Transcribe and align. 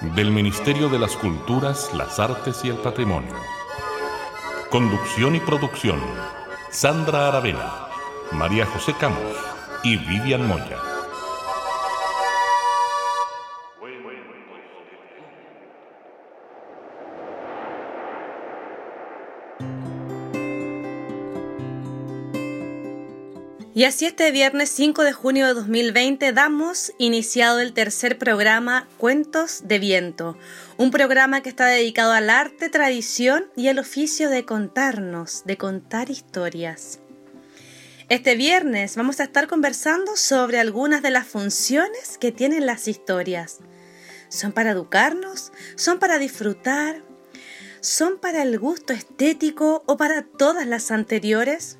del 0.00 0.30
Ministerio 0.30 0.88
de 0.88 0.98
las 0.98 1.14
Culturas, 1.16 1.90
las 1.94 2.18
Artes 2.18 2.64
y 2.64 2.68
el 2.68 2.76
Patrimonio. 2.76 3.34
Conducción 4.70 5.36
y 5.36 5.40
producción, 5.40 6.00
Sandra 6.70 7.28
Aravena, 7.28 7.88
María 8.32 8.64
José 8.64 8.94
Camus 8.98 9.36
y 9.82 9.98
Vivian 9.98 10.46
Moya. 10.46 10.89
Y 23.80 23.84
así 23.84 24.04
este 24.04 24.30
viernes 24.30 24.68
5 24.68 25.04
de 25.04 25.14
junio 25.14 25.46
de 25.46 25.54
2020 25.54 26.34
damos 26.34 26.92
iniciado 26.98 27.60
el 27.60 27.72
tercer 27.72 28.18
programa 28.18 28.86
Cuentos 28.98 29.62
de 29.64 29.78
Viento, 29.78 30.36
un 30.76 30.90
programa 30.90 31.40
que 31.40 31.48
está 31.48 31.66
dedicado 31.66 32.12
al 32.12 32.28
arte, 32.28 32.68
tradición 32.68 33.46
y 33.56 33.68
el 33.68 33.78
oficio 33.78 34.28
de 34.28 34.44
contarnos, 34.44 35.44
de 35.46 35.56
contar 35.56 36.10
historias. 36.10 37.00
Este 38.10 38.36
viernes 38.36 38.96
vamos 38.96 39.18
a 39.18 39.24
estar 39.24 39.46
conversando 39.46 40.14
sobre 40.14 40.58
algunas 40.58 41.00
de 41.00 41.12
las 41.12 41.26
funciones 41.26 42.18
que 42.18 42.32
tienen 42.32 42.66
las 42.66 42.86
historias. 42.86 43.60
¿Son 44.28 44.52
para 44.52 44.72
educarnos? 44.72 45.52
¿Son 45.76 45.98
para 45.98 46.18
disfrutar? 46.18 47.02
¿Son 47.80 48.18
para 48.18 48.42
el 48.42 48.58
gusto 48.58 48.92
estético 48.92 49.84
o 49.86 49.96
para 49.96 50.20
todas 50.20 50.66
las 50.66 50.90
anteriores? 50.90 51.78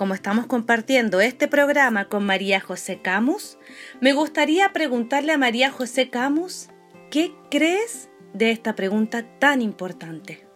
Como 0.00 0.14
estamos 0.14 0.46
compartiendo 0.46 1.20
este 1.20 1.46
programa 1.46 2.08
con 2.08 2.24
María 2.24 2.58
José 2.58 3.02
Camus, 3.02 3.58
me 4.00 4.14
gustaría 4.14 4.72
preguntarle 4.72 5.34
a 5.34 5.36
María 5.36 5.70
José 5.70 6.08
Camus, 6.08 6.70
¿qué 7.10 7.34
crees 7.50 8.08
de 8.32 8.50
esta 8.50 8.74
pregunta 8.74 9.26
tan 9.38 9.60
importante? 9.60 10.46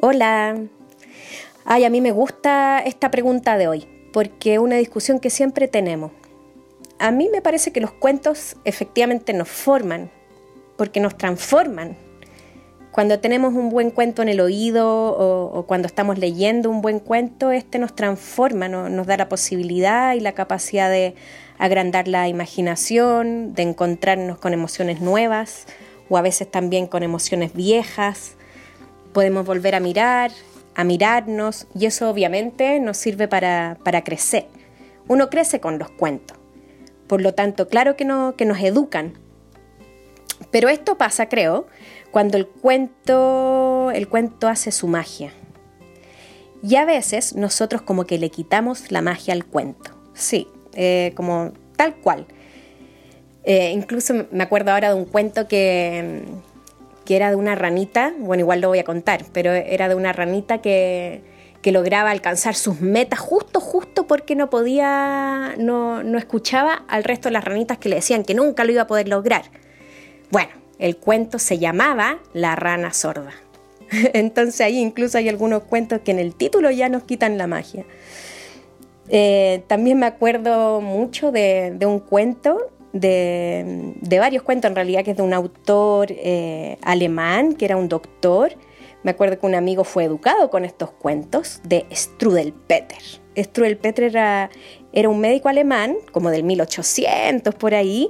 Hola. 0.00 0.68
Ay, 1.64 1.84
a 1.84 1.90
mí 1.90 2.00
me 2.00 2.12
gusta 2.12 2.78
esta 2.78 3.10
pregunta 3.10 3.58
de 3.58 3.66
hoy, 3.66 3.88
porque 4.12 4.54
es 4.54 4.60
una 4.60 4.76
discusión 4.76 5.18
que 5.18 5.30
siempre 5.30 5.66
tenemos. 5.66 6.12
A 7.00 7.10
mí 7.10 7.28
me 7.28 7.42
parece 7.42 7.72
que 7.72 7.80
los 7.80 7.90
cuentos 7.90 8.54
efectivamente 8.64 9.32
nos 9.32 9.48
forman, 9.48 10.12
porque 10.76 11.00
nos 11.00 11.18
transforman, 11.18 11.96
cuando 12.96 13.18
tenemos 13.20 13.52
un 13.52 13.68
buen 13.68 13.90
cuento 13.90 14.22
en 14.22 14.30
el 14.30 14.40
oído 14.40 14.88
o, 14.88 15.66
cuando 15.66 15.86
estamos 15.86 16.16
leyendo 16.18 16.70
un 16.70 16.80
buen 16.80 16.98
cuento, 16.98 17.50
este 17.50 17.78
nos 17.78 17.94
transforma, 17.94 18.68
nos 18.68 19.06
da 19.06 19.18
la 19.18 19.28
posibilidad 19.28 20.14
y 20.14 20.20
la 20.20 20.32
capacidad 20.32 20.90
de 20.90 21.14
agrandar 21.58 22.08
la 22.08 22.26
imaginación, 22.26 23.52
de 23.52 23.64
encontrarnos 23.64 24.38
con 24.38 24.54
emociones 24.54 25.02
nuevas 25.02 25.66
o 26.08 26.16
a 26.16 26.22
veces 26.22 26.50
también 26.50 26.86
con 26.86 27.02
emociones 27.02 27.52
viejas. 27.52 28.36
Podemos 29.12 29.44
volver 29.44 29.74
a 29.74 29.80
mirar, 29.80 30.30
a 30.74 30.82
mirarnos 30.82 31.66
y 31.78 31.84
eso 31.84 32.08
obviamente 32.08 32.80
nos 32.80 32.96
sirve 32.96 33.28
para, 33.28 33.76
para 33.84 34.04
crecer. 34.04 34.46
Uno 35.06 35.28
crece 35.28 35.60
con 35.60 35.78
los 35.78 35.90
cuentos. 35.90 36.38
Por 37.08 37.20
lo 37.20 37.34
tanto, 37.34 37.68
claro 37.68 37.94
que, 37.94 38.06
no, 38.06 38.36
que 38.36 38.46
nos 38.46 38.58
educan. 38.60 39.18
Pero 40.50 40.70
esto 40.70 40.96
pasa, 40.96 41.28
creo, 41.28 41.66
cuando 42.16 42.38
el 42.38 42.46
cuento, 42.46 43.90
el 43.94 44.08
cuento 44.08 44.48
hace 44.48 44.72
su 44.72 44.88
magia. 44.88 45.34
Y 46.62 46.76
a 46.76 46.86
veces 46.86 47.34
nosotros 47.34 47.82
como 47.82 48.06
que 48.06 48.18
le 48.18 48.30
quitamos 48.30 48.90
la 48.90 49.02
magia 49.02 49.34
al 49.34 49.44
cuento. 49.44 49.90
Sí, 50.14 50.48
eh, 50.72 51.12
como 51.14 51.52
tal 51.76 51.96
cual. 51.96 52.24
Eh, 53.44 53.70
incluso 53.74 54.14
me 54.30 54.44
acuerdo 54.44 54.70
ahora 54.70 54.88
de 54.88 54.94
un 54.94 55.04
cuento 55.04 55.46
que, 55.46 56.22
que 57.04 57.16
era 57.16 57.28
de 57.28 57.36
una 57.36 57.54
ranita, 57.54 58.14
bueno, 58.18 58.40
igual 58.40 58.62
lo 58.62 58.68
voy 58.68 58.78
a 58.78 58.84
contar, 58.84 59.26
pero 59.34 59.52
era 59.52 59.86
de 59.86 59.94
una 59.94 60.14
ranita 60.14 60.62
que, 60.62 61.20
que 61.60 61.70
lograba 61.70 62.12
alcanzar 62.12 62.54
sus 62.54 62.80
metas 62.80 63.18
justo, 63.18 63.60
justo 63.60 64.06
porque 64.06 64.34
no 64.36 64.48
podía, 64.48 65.54
no, 65.58 66.02
no 66.02 66.16
escuchaba 66.16 66.82
al 66.88 67.04
resto 67.04 67.28
de 67.28 67.34
las 67.34 67.44
ranitas 67.44 67.76
que 67.76 67.90
le 67.90 67.96
decían 67.96 68.24
que 68.24 68.32
nunca 68.32 68.64
lo 68.64 68.72
iba 68.72 68.80
a 68.80 68.86
poder 68.86 69.06
lograr. 69.06 69.50
Bueno, 70.30 70.64
el 70.78 70.96
cuento 70.96 71.38
se 71.38 71.58
llamaba 71.58 72.18
La 72.32 72.56
rana 72.56 72.92
sorda. 72.92 73.32
Entonces 74.12 74.60
ahí 74.60 74.78
incluso 74.78 75.18
hay 75.18 75.28
algunos 75.28 75.62
cuentos 75.64 76.00
que 76.00 76.10
en 76.10 76.18
el 76.18 76.34
título 76.34 76.70
ya 76.70 76.88
nos 76.88 77.04
quitan 77.04 77.38
la 77.38 77.46
magia. 77.46 77.84
Eh, 79.08 79.62
también 79.68 79.98
me 79.98 80.06
acuerdo 80.06 80.80
mucho 80.80 81.30
de, 81.30 81.78
un 81.82 82.00
cuento, 82.00 82.58
de, 82.92 83.94
varios 84.18 84.42
cuentos 84.42 84.68
en 84.68 84.74
realidad, 84.74 85.04
que 85.04 85.12
es 85.12 85.16
de 85.16 85.22
un 85.22 85.32
autor 85.32 86.08
eh, 86.10 86.78
alemán, 86.82 87.54
que 87.54 87.64
era 87.64 87.76
un 87.76 87.88
doctor. 87.88 88.52
Me 89.04 89.12
acuerdo 89.12 89.38
que 89.38 89.46
un 89.46 89.54
amigo 89.54 89.84
fue 89.84 90.04
educado 90.04 90.50
con 90.50 90.64
estos 90.64 90.90
cuentos 90.90 91.60
de 91.62 91.86
Strudel 91.92 92.52
Peter 93.36 94.04
era, 94.04 94.50
era 94.92 95.08
un 95.08 95.20
médico 95.20 95.48
alemán, 95.48 95.96
como 96.12 96.30
del 96.30 96.42
1800 96.42 97.54
por 97.54 97.74
ahí, 97.74 98.08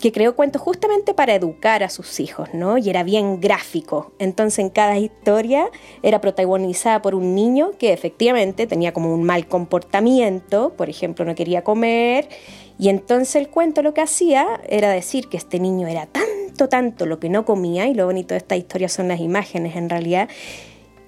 que 0.00 0.12
creó 0.12 0.36
cuentos 0.36 0.62
justamente 0.62 1.12
para 1.12 1.34
educar 1.34 1.82
a 1.82 1.88
sus 1.88 2.20
hijos, 2.20 2.48
¿no? 2.54 2.78
Y 2.78 2.88
era 2.88 3.02
bien 3.02 3.40
gráfico. 3.40 4.12
Entonces 4.18 4.60
en 4.60 4.70
cada 4.70 4.96
historia 4.98 5.68
era 6.02 6.20
protagonizada 6.20 7.02
por 7.02 7.14
un 7.14 7.34
niño 7.34 7.72
que 7.78 7.92
efectivamente 7.92 8.66
tenía 8.66 8.92
como 8.92 9.12
un 9.12 9.24
mal 9.24 9.48
comportamiento, 9.48 10.72
por 10.76 10.88
ejemplo, 10.88 11.24
no 11.24 11.34
quería 11.34 11.64
comer, 11.64 12.28
y 12.78 12.88
entonces 12.90 13.34
el 13.36 13.48
cuento 13.48 13.82
lo 13.82 13.92
que 13.92 14.02
hacía 14.02 14.60
era 14.68 14.90
decir 14.90 15.28
que 15.28 15.36
este 15.36 15.58
niño 15.58 15.88
era 15.88 16.06
tanto, 16.06 16.68
tanto 16.68 17.06
lo 17.06 17.18
que 17.18 17.28
no 17.28 17.44
comía, 17.44 17.88
y 17.88 17.94
lo 17.94 18.06
bonito 18.06 18.34
de 18.34 18.38
esta 18.38 18.56
historia 18.56 18.88
son 18.88 19.08
las 19.08 19.18
imágenes 19.18 19.74
en 19.74 19.90
realidad, 19.90 20.28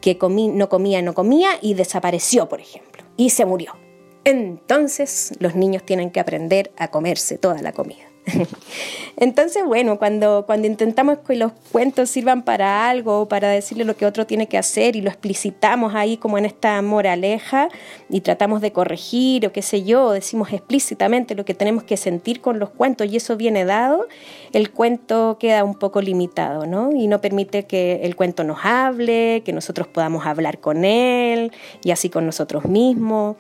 que 0.00 0.18
no 0.20 0.68
comía, 0.68 1.02
no 1.02 1.14
comía 1.14 1.50
y 1.60 1.74
desapareció, 1.74 2.48
por 2.48 2.60
ejemplo, 2.60 2.89
y 3.20 3.28
se 3.28 3.44
murió. 3.44 3.76
Entonces 4.24 5.34
los 5.40 5.54
niños 5.54 5.84
tienen 5.84 6.10
que 6.10 6.20
aprender 6.20 6.72
a 6.78 6.88
comerse 6.88 7.36
toda 7.36 7.60
la 7.60 7.72
comida. 7.72 8.09
Entonces, 9.16 9.64
bueno, 9.64 9.98
cuando, 9.98 10.44
cuando 10.46 10.66
intentamos 10.66 11.18
que 11.18 11.36
los 11.36 11.52
cuentos 11.72 12.10
sirvan 12.10 12.42
para 12.42 12.88
algo, 12.88 13.28
para 13.28 13.48
decirle 13.48 13.84
lo 13.84 13.96
que 13.96 14.06
otro 14.06 14.26
tiene 14.26 14.46
que 14.46 14.58
hacer 14.58 14.96
y 14.96 15.00
lo 15.00 15.10
explicitamos 15.10 15.94
ahí 15.94 16.16
como 16.16 16.38
en 16.38 16.44
esta 16.44 16.80
moraleja 16.82 17.68
y 18.08 18.20
tratamos 18.20 18.60
de 18.60 18.72
corregir 18.72 19.46
o 19.46 19.52
qué 19.52 19.62
sé 19.62 19.82
yo, 19.82 20.12
decimos 20.12 20.52
explícitamente 20.52 21.34
lo 21.34 21.44
que 21.44 21.54
tenemos 21.54 21.84
que 21.84 21.96
sentir 21.96 22.40
con 22.40 22.58
los 22.58 22.70
cuentos 22.70 23.08
y 23.10 23.16
eso 23.16 23.36
viene 23.36 23.64
dado, 23.64 24.06
el 24.52 24.70
cuento 24.70 25.36
queda 25.38 25.64
un 25.64 25.74
poco 25.74 26.00
limitado, 26.00 26.66
¿no? 26.66 26.90
Y 26.94 27.06
no 27.08 27.20
permite 27.20 27.64
que 27.64 28.00
el 28.02 28.16
cuento 28.16 28.44
nos 28.44 28.58
hable, 28.64 29.42
que 29.44 29.52
nosotros 29.52 29.88
podamos 29.88 30.26
hablar 30.26 30.60
con 30.60 30.84
él 30.84 31.52
y 31.84 31.90
así 31.90 32.10
con 32.10 32.26
nosotros 32.26 32.64
mismos. 32.64 33.36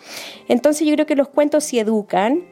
Entonces 0.48 0.86
yo 0.86 0.94
creo 0.94 1.06
que 1.06 1.16
los 1.16 1.28
cuentos 1.28 1.64
sí 1.64 1.78
educan, 1.78 2.44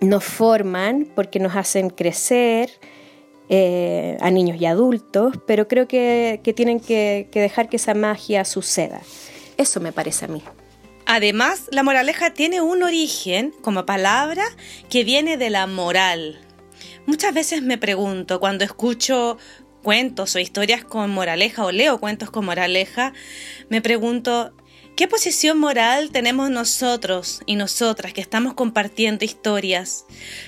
nos 0.00 0.24
forman 0.24 1.08
porque 1.14 1.38
nos 1.38 1.56
hacen 1.56 1.90
crecer 1.90 2.70
eh, 3.48 4.16
a 4.20 4.30
niños 4.30 4.60
y 4.60 4.66
adultos, 4.66 5.34
pero 5.46 5.68
creo 5.68 5.88
que, 5.88 6.40
tienen 6.54 6.80
que, 6.80 7.28
que 7.30 7.40
dejar 7.40 7.68
que 7.68 7.76
esa 7.76 7.94
magia 7.94 8.44
suceda. 8.44 9.00
Eso 9.56 9.80
me 9.80 9.92
parece 9.92 10.26
a 10.26 10.28
mí. 10.28 10.42
Además, 11.06 11.64
la 11.72 11.82
moraleja 11.82 12.32
tiene 12.32 12.60
un 12.60 12.82
origen 12.82 13.52
como 13.62 13.84
palabra 13.84 14.44
que 14.88 15.02
viene 15.02 15.36
de 15.36 15.50
la 15.50 15.66
moral. 15.66 16.40
Muchas 17.06 17.34
veces 17.34 17.62
me 17.62 17.78
pregunto 17.78 18.38
cuando 18.38 18.64
escucho 18.64 19.36
cuentos 19.82 20.36
o 20.36 20.38
historias 20.38 20.84
con 20.84 21.10
moraleja 21.10 21.64
o 21.64 21.72
leo 21.72 21.98
cuentos 21.98 22.30
con 22.30 22.44
moraleja, 22.44 23.12
me 23.68 23.80
pregunto, 23.80 24.52
¿Qué 24.96 25.08
posición 25.08 25.58
moral 25.58 26.10
tenemos 26.10 26.50
nosotros 26.50 27.40
y 27.46 27.56
nosotras 27.56 28.12
que 28.12 28.20
estamos 28.20 28.54
compartiendo 28.54 29.24
historias 29.24 30.04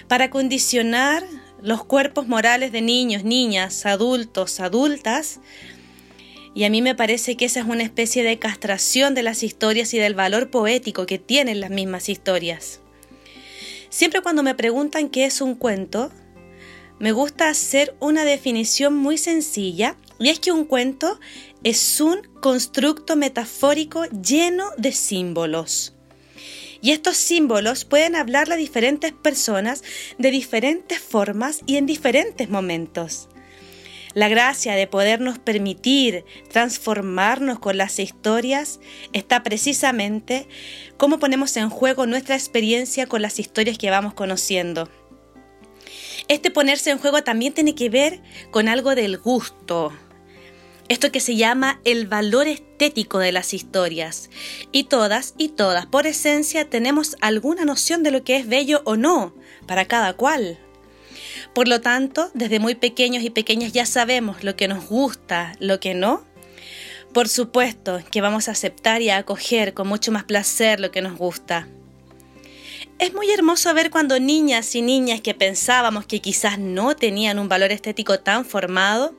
para 0.08 0.28
condicionar 0.28 1.24
los 1.60 1.84
cuerpos 1.84 2.28
morales 2.28 2.70
de 2.70 2.82
niños, 2.82 3.24
niñas, 3.24 3.86
adultos, 3.86 4.60
adultas? 4.60 5.40
Y 6.54 6.64
a 6.64 6.70
mí 6.70 6.82
me 6.82 6.94
parece 6.94 7.36
que 7.36 7.46
esa 7.46 7.60
es 7.60 7.66
una 7.66 7.82
especie 7.82 8.22
de 8.22 8.38
castración 8.38 9.14
de 9.14 9.22
las 9.22 9.42
historias 9.42 9.94
y 9.94 9.98
del 9.98 10.14
valor 10.14 10.50
poético 10.50 11.06
que 11.06 11.18
tienen 11.18 11.60
las 11.60 11.70
mismas 11.70 12.10
historias. 12.10 12.80
Siempre 13.88 14.20
cuando 14.20 14.42
me 14.42 14.54
preguntan 14.54 15.08
qué 15.08 15.24
es 15.24 15.40
un 15.40 15.54
cuento, 15.54 16.10
me 16.98 17.12
gusta 17.12 17.48
hacer 17.48 17.96
una 18.00 18.24
definición 18.24 18.94
muy 18.94 19.16
sencilla 19.16 19.96
Y 20.22 20.28
es 20.28 20.38
que 20.38 20.52
un 20.52 20.66
cuento 20.66 21.18
es 21.64 22.00
un 22.00 22.22
constructo 22.40 23.16
metafórico 23.16 24.04
lleno 24.04 24.70
de 24.78 24.92
símbolos. 24.92 25.94
Y 26.80 26.92
estos 26.92 27.16
símbolos 27.16 27.84
pueden 27.84 28.14
hablarle 28.14 28.54
a 28.54 28.56
diferentes 28.56 29.12
personas 29.12 29.82
de 30.18 30.30
diferentes 30.30 31.00
formas 31.00 31.62
y 31.66 31.76
en 31.76 31.86
diferentes 31.86 32.48
momentos. 32.48 33.28
La 34.14 34.28
gracia 34.28 34.74
de 34.74 34.86
podernos 34.86 35.40
permitir 35.40 36.24
transformarnos 36.52 37.58
con 37.58 37.76
las 37.76 37.98
historias 37.98 38.78
está 39.12 39.42
precisamente 39.42 40.46
cómo 40.98 41.18
ponemos 41.18 41.56
en 41.56 41.68
juego 41.68 42.06
nuestra 42.06 42.36
experiencia 42.36 43.08
con 43.08 43.22
las 43.22 43.40
historias 43.40 43.76
que 43.76 43.90
vamos 43.90 44.14
conociendo. 44.14 44.88
Este 46.28 46.52
ponerse 46.52 46.90
en 46.90 46.98
juego 46.98 47.24
también 47.24 47.54
tiene 47.54 47.74
que 47.74 47.90
ver 47.90 48.20
con 48.52 48.68
algo 48.68 48.94
del 48.94 49.18
gusto, 49.18 49.92
esto 50.92 51.10
que 51.10 51.20
se 51.20 51.36
llama 51.36 51.80
el 51.84 52.06
valor 52.06 52.46
estético 52.46 53.18
de 53.18 53.32
las 53.32 53.54
historias. 53.54 54.30
Y 54.70 54.84
todas 54.84 55.34
y 55.38 55.48
todas, 55.48 55.86
por 55.86 56.06
esencia, 56.06 56.68
tenemos 56.68 57.16
alguna 57.20 57.64
noción 57.64 58.02
de 58.02 58.10
lo 58.10 58.24
que 58.24 58.36
es 58.36 58.46
bello 58.46 58.82
o 58.84 58.96
no, 58.96 59.34
para 59.66 59.86
cada 59.86 60.12
cual. 60.12 60.58
Por 61.54 61.68
lo 61.68 61.80
tanto, 61.80 62.30
desde 62.34 62.60
muy 62.60 62.74
pequeños 62.74 63.24
y 63.24 63.30
pequeñas 63.30 63.72
ya 63.72 63.86
sabemos 63.86 64.44
lo 64.44 64.56
que 64.56 64.68
nos 64.68 64.86
gusta, 64.86 65.54
lo 65.58 65.80
que 65.80 65.94
no. 65.94 66.24
Por 67.12 67.28
supuesto 67.28 68.00
que 68.10 68.20
vamos 68.20 68.48
a 68.48 68.52
aceptar 68.52 69.02
y 69.02 69.10
a 69.10 69.18
acoger 69.18 69.74
con 69.74 69.88
mucho 69.88 70.12
más 70.12 70.24
placer 70.24 70.80
lo 70.80 70.90
que 70.90 71.02
nos 71.02 71.16
gusta. 71.18 71.68
Es 72.98 73.12
muy 73.14 73.30
hermoso 73.30 73.72
ver 73.74 73.90
cuando 73.90 74.20
niñas 74.20 74.74
y 74.74 74.82
niñas 74.82 75.20
que 75.20 75.34
pensábamos 75.34 76.06
que 76.06 76.20
quizás 76.20 76.58
no 76.58 76.94
tenían 76.96 77.38
un 77.38 77.48
valor 77.48 77.72
estético 77.72 78.20
tan 78.20 78.44
formado, 78.44 79.14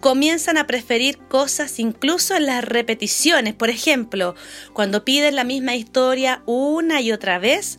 comienzan 0.00 0.56
a 0.56 0.66
preferir 0.66 1.18
cosas 1.18 1.78
incluso 1.78 2.34
en 2.34 2.46
las 2.46 2.64
repeticiones. 2.64 3.54
Por 3.54 3.70
ejemplo, 3.70 4.34
cuando 4.72 5.04
piden 5.04 5.36
la 5.36 5.44
misma 5.44 5.74
historia 5.74 6.42
una 6.46 7.00
y 7.00 7.12
otra 7.12 7.38
vez, 7.38 7.78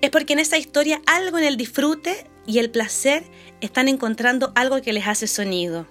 es 0.00 0.10
porque 0.10 0.32
en 0.32 0.38
esa 0.38 0.58
historia 0.58 1.00
algo 1.06 1.38
en 1.38 1.44
el 1.44 1.56
disfrute 1.56 2.26
y 2.46 2.58
el 2.58 2.70
placer 2.70 3.24
están 3.60 3.88
encontrando 3.88 4.52
algo 4.54 4.80
que 4.82 4.92
les 4.92 5.06
hace 5.06 5.26
sonido. 5.26 5.86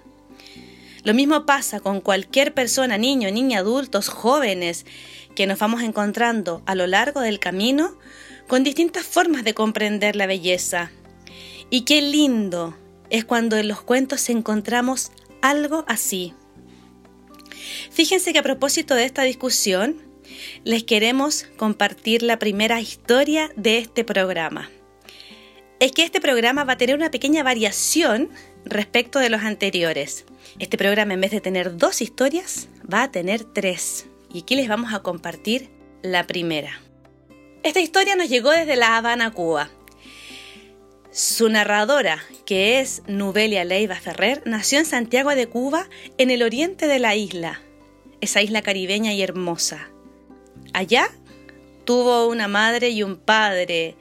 Lo 1.04 1.14
mismo 1.14 1.46
pasa 1.46 1.80
con 1.80 2.00
cualquier 2.00 2.54
persona, 2.54 2.96
niño, 2.96 3.30
niña, 3.32 3.58
adultos, 3.58 4.08
jóvenes, 4.08 4.86
que 5.34 5.46
nos 5.46 5.58
vamos 5.58 5.82
encontrando 5.82 6.62
a 6.66 6.74
lo 6.74 6.86
largo 6.86 7.20
del 7.20 7.40
camino 7.40 7.96
con 8.46 8.62
distintas 8.62 9.04
formas 9.04 9.44
de 9.44 9.54
comprender 9.54 10.14
la 10.14 10.26
belleza. 10.26 10.92
Y 11.70 11.82
qué 11.82 12.02
lindo 12.02 12.76
es 13.10 13.24
cuando 13.24 13.56
en 13.56 13.66
los 13.66 13.82
cuentos 13.82 14.28
encontramos 14.28 15.10
algo 15.42 15.84
así. 15.86 16.34
Fíjense 17.90 18.32
que 18.32 18.38
a 18.38 18.42
propósito 18.42 18.94
de 18.94 19.04
esta 19.04 19.22
discusión, 19.22 20.00
les 20.64 20.84
queremos 20.84 21.44
compartir 21.56 22.22
la 22.22 22.38
primera 22.38 22.80
historia 22.80 23.52
de 23.56 23.78
este 23.78 24.04
programa 24.04 24.70
es 25.82 25.90
que 25.90 26.04
este 26.04 26.20
programa 26.20 26.62
va 26.62 26.74
a 26.74 26.78
tener 26.78 26.94
una 26.94 27.10
pequeña 27.10 27.42
variación 27.42 28.30
respecto 28.64 29.18
de 29.18 29.30
los 29.30 29.42
anteriores. 29.42 30.24
Este 30.60 30.78
programa 30.78 31.14
en 31.14 31.20
vez 31.20 31.32
de 31.32 31.40
tener 31.40 31.76
dos 31.76 32.00
historias, 32.00 32.68
va 32.82 33.02
a 33.02 33.10
tener 33.10 33.42
tres. 33.42 34.06
Y 34.32 34.42
aquí 34.42 34.54
les 34.54 34.68
vamos 34.68 34.94
a 34.94 35.00
compartir 35.00 35.70
la 36.00 36.24
primera. 36.28 36.80
Esta 37.64 37.80
historia 37.80 38.14
nos 38.14 38.28
llegó 38.28 38.52
desde 38.52 38.76
La 38.76 38.96
Habana, 38.96 39.32
Cuba. 39.32 39.70
Su 41.12 41.50
narradora, 41.50 42.24
que 42.46 42.80
es 42.80 43.02
Nubelia 43.06 43.64
Leiva 43.64 43.96
Ferrer, 43.96 44.40
nació 44.46 44.78
en 44.78 44.86
Santiago 44.86 45.34
de 45.34 45.46
Cuba, 45.46 45.90
en 46.16 46.30
el 46.30 46.42
oriente 46.42 46.86
de 46.86 46.98
la 46.98 47.14
isla, 47.14 47.60
esa 48.22 48.40
isla 48.40 48.62
caribeña 48.62 49.12
y 49.12 49.20
hermosa. 49.20 49.90
Allá 50.72 51.10
tuvo 51.84 52.28
una 52.28 52.48
madre 52.48 52.88
y 52.88 53.02
un 53.02 53.18
padre 53.18 53.94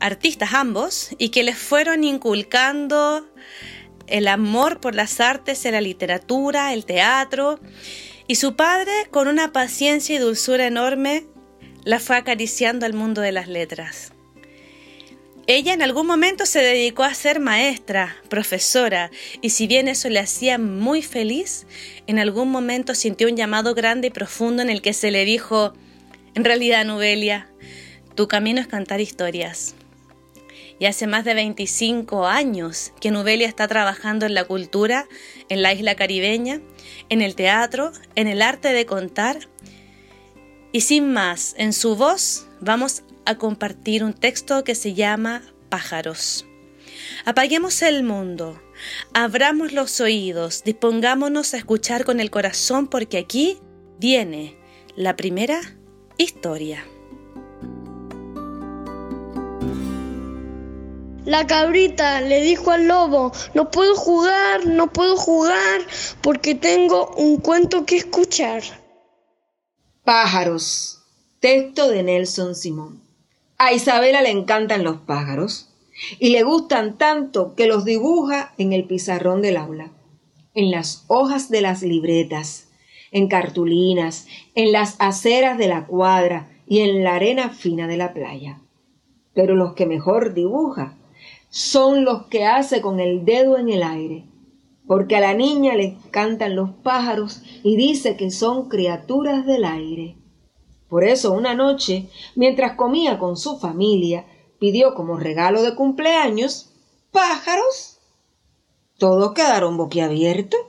artistas 0.00 0.54
ambos, 0.54 1.10
y 1.18 1.28
que 1.28 1.44
les 1.44 1.56
fueron 1.56 2.02
inculcando 2.02 3.24
el 4.08 4.26
amor 4.26 4.80
por 4.80 4.96
las 4.96 5.20
artes, 5.20 5.64
la 5.66 5.80
literatura, 5.80 6.74
el 6.74 6.84
teatro, 6.84 7.60
y 8.26 8.34
su 8.34 8.56
padre, 8.56 8.92
con 9.12 9.28
una 9.28 9.52
paciencia 9.52 10.16
y 10.16 10.18
dulzura 10.18 10.66
enorme, 10.66 11.26
la 11.84 12.00
fue 12.00 12.16
acariciando 12.16 12.86
al 12.86 12.92
mundo 12.92 13.20
de 13.20 13.30
las 13.30 13.46
letras. 13.46 14.12
Ella 15.50 15.72
en 15.72 15.80
algún 15.80 16.06
momento 16.06 16.44
se 16.44 16.58
dedicó 16.58 17.04
a 17.04 17.14
ser 17.14 17.40
maestra, 17.40 18.16
profesora, 18.28 19.10
y 19.40 19.48
si 19.48 19.66
bien 19.66 19.88
eso 19.88 20.10
le 20.10 20.18
hacía 20.18 20.58
muy 20.58 21.00
feliz, 21.00 21.66
en 22.06 22.18
algún 22.18 22.50
momento 22.50 22.94
sintió 22.94 23.28
un 23.28 23.36
llamado 23.36 23.74
grande 23.74 24.08
y 24.08 24.10
profundo 24.10 24.60
en 24.60 24.68
el 24.68 24.82
que 24.82 24.92
se 24.92 25.10
le 25.10 25.24
dijo, 25.24 25.72
en 26.34 26.44
realidad, 26.44 26.84
Nubelia, 26.84 27.48
tu 28.14 28.28
camino 28.28 28.60
es 28.60 28.66
cantar 28.66 29.00
historias 29.00 29.74
y 30.78 30.84
hace 30.84 31.06
más 31.06 31.24
de 31.24 31.32
25 31.32 32.26
años 32.26 32.92
que 33.00 33.10
Nubelia 33.10 33.48
está 33.48 33.66
trabajando 33.68 34.26
en 34.26 34.34
la 34.34 34.44
cultura, 34.44 35.08
en 35.48 35.62
la 35.62 35.72
isla 35.72 35.94
caribeña, 35.94 36.60
en 37.08 37.22
el 37.22 37.34
teatro, 37.34 37.92
en 38.14 38.28
el 38.28 38.42
arte 38.42 38.72
de 38.74 38.84
contar. 38.84 39.48
Y 40.72 40.82
sin 40.82 41.10
más, 41.10 41.54
en 41.56 41.72
su 41.72 41.96
voz 41.96 42.46
vamos 42.60 43.02
a 43.28 43.36
compartir 43.36 44.02
un 44.04 44.14
texto 44.14 44.64
que 44.64 44.74
se 44.74 44.94
llama 44.94 45.42
Pájaros. 45.68 46.46
Apaguemos 47.26 47.82
el 47.82 48.02
mundo, 48.02 48.58
abramos 49.12 49.72
los 49.72 50.00
oídos, 50.00 50.64
dispongámonos 50.64 51.52
a 51.52 51.58
escuchar 51.58 52.06
con 52.06 52.20
el 52.20 52.30
corazón 52.30 52.88
porque 52.88 53.18
aquí 53.18 53.58
viene 53.98 54.56
la 54.96 55.14
primera 55.14 55.60
historia. 56.16 56.86
La 61.26 61.46
cabrita 61.46 62.22
le 62.22 62.40
dijo 62.40 62.70
al 62.70 62.88
lobo, 62.88 63.32
no 63.52 63.70
puedo 63.70 63.94
jugar, 63.94 64.64
no 64.64 64.90
puedo 64.90 65.18
jugar, 65.18 65.82
porque 66.22 66.54
tengo 66.54 67.14
un 67.16 67.36
cuento 67.36 67.84
que 67.84 67.98
escuchar. 67.98 68.62
Pájaros. 70.02 71.02
Texto 71.40 71.90
de 71.90 72.02
Nelson 72.02 72.54
Simón. 72.54 73.07
A 73.60 73.72
Isabela 73.72 74.22
le 74.22 74.30
encantan 74.30 74.84
los 74.84 74.98
pájaros 74.98 75.68
y 76.20 76.28
le 76.28 76.44
gustan 76.44 76.96
tanto 76.96 77.56
que 77.56 77.66
los 77.66 77.84
dibuja 77.84 78.54
en 78.56 78.72
el 78.72 78.84
pizarrón 78.84 79.42
del 79.42 79.56
aula, 79.56 79.90
en 80.54 80.70
las 80.70 81.04
hojas 81.08 81.50
de 81.50 81.60
las 81.60 81.82
libretas, 81.82 82.68
en 83.10 83.26
cartulinas, 83.26 84.28
en 84.54 84.70
las 84.70 84.94
aceras 85.00 85.58
de 85.58 85.66
la 85.66 85.86
cuadra 85.86 86.48
y 86.68 86.82
en 86.82 87.02
la 87.02 87.16
arena 87.16 87.50
fina 87.50 87.88
de 87.88 87.96
la 87.96 88.14
playa. 88.14 88.60
Pero 89.34 89.56
los 89.56 89.74
que 89.74 89.86
mejor 89.86 90.34
dibuja 90.34 90.96
son 91.48 92.04
los 92.04 92.26
que 92.26 92.46
hace 92.46 92.80
con 92.80 93.00
el 93.00 93.24
dedo 93.24 93.58
en 93.58 93.70
el 93.70 93.82
aire, 93.82 94.24
porque 94.86 95.16
a 95.16 95.20
la 95.20 95.34
niña 95.34 95.74
le 95.74 95.96
cantan 96.12 96.54
los 96.54 96.70
pájaros 96.70 97.42
y 97.64 97.74
dice 97.74 98.16
que 98.16 98.30
son 98.30 98.68
criaturas 98.68 99.44
del 99.46 99.64
aire. 99.64 100.17
Por 100.88 101.04
eso 101.04 101.32
una 101.32 101.54
noche, 101.54 102.08
mientras 102.34 102.76
comía 102.76 103.18
con 103.18 103.36
su 103.36 103.58
familia, 103.58 104.24
pidió 104.58 104.94
como 104.94 105.16
regalo 105.16 105.62
de 105.62 105.74
cumpleaños 105.74 106.70
pájaros. 107.12 107.98
Todos 108.98 109.32
quedaron 109.32 109.76
boquiabiertos. 109.76 110.60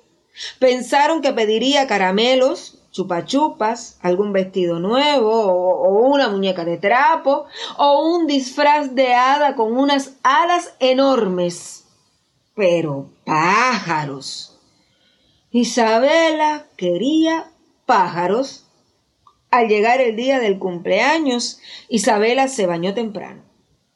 Pensaron 0.59 1.21
que 1.21 1.33
pediría 1.33 1.88
caramelos 1.88 2.79
chupachupas, 2.91 3.97
algún 4.01 4.33
vestido 4.33 4.79
nuevo, 4.79 5.31
o, 5.31 6.07
una 6.07 6.29
muñeca 6.29 6.65
de 6.65 6.77
trapo, 6.77 7.45
o 7.77 8.07
un 8.07 8.27
disfraz 8.27 8.95
de 8.95 9.13
hada 9.13 9.55
con 9.55 9.77
unas 9.77 10.13
alas 10.23 10.73
enormes. 10.79 11.85
Pero 12.55 13.09
pájaros. 13.25 14.57
Isabela 15.51 16.65
quería 16.75 17.51
pájaros. 17.85 18.65
Al 19.51 19.68
llegar 19.68 20.00
el 20.00 20.15
día 20.15 20.39
del 20.39 20.60
cumpleaños, 20.60 21.60
Isabela 21.88 22.48
se 22.48 22.68
bañó 22.68 22.94
temprano. 22.94 23.41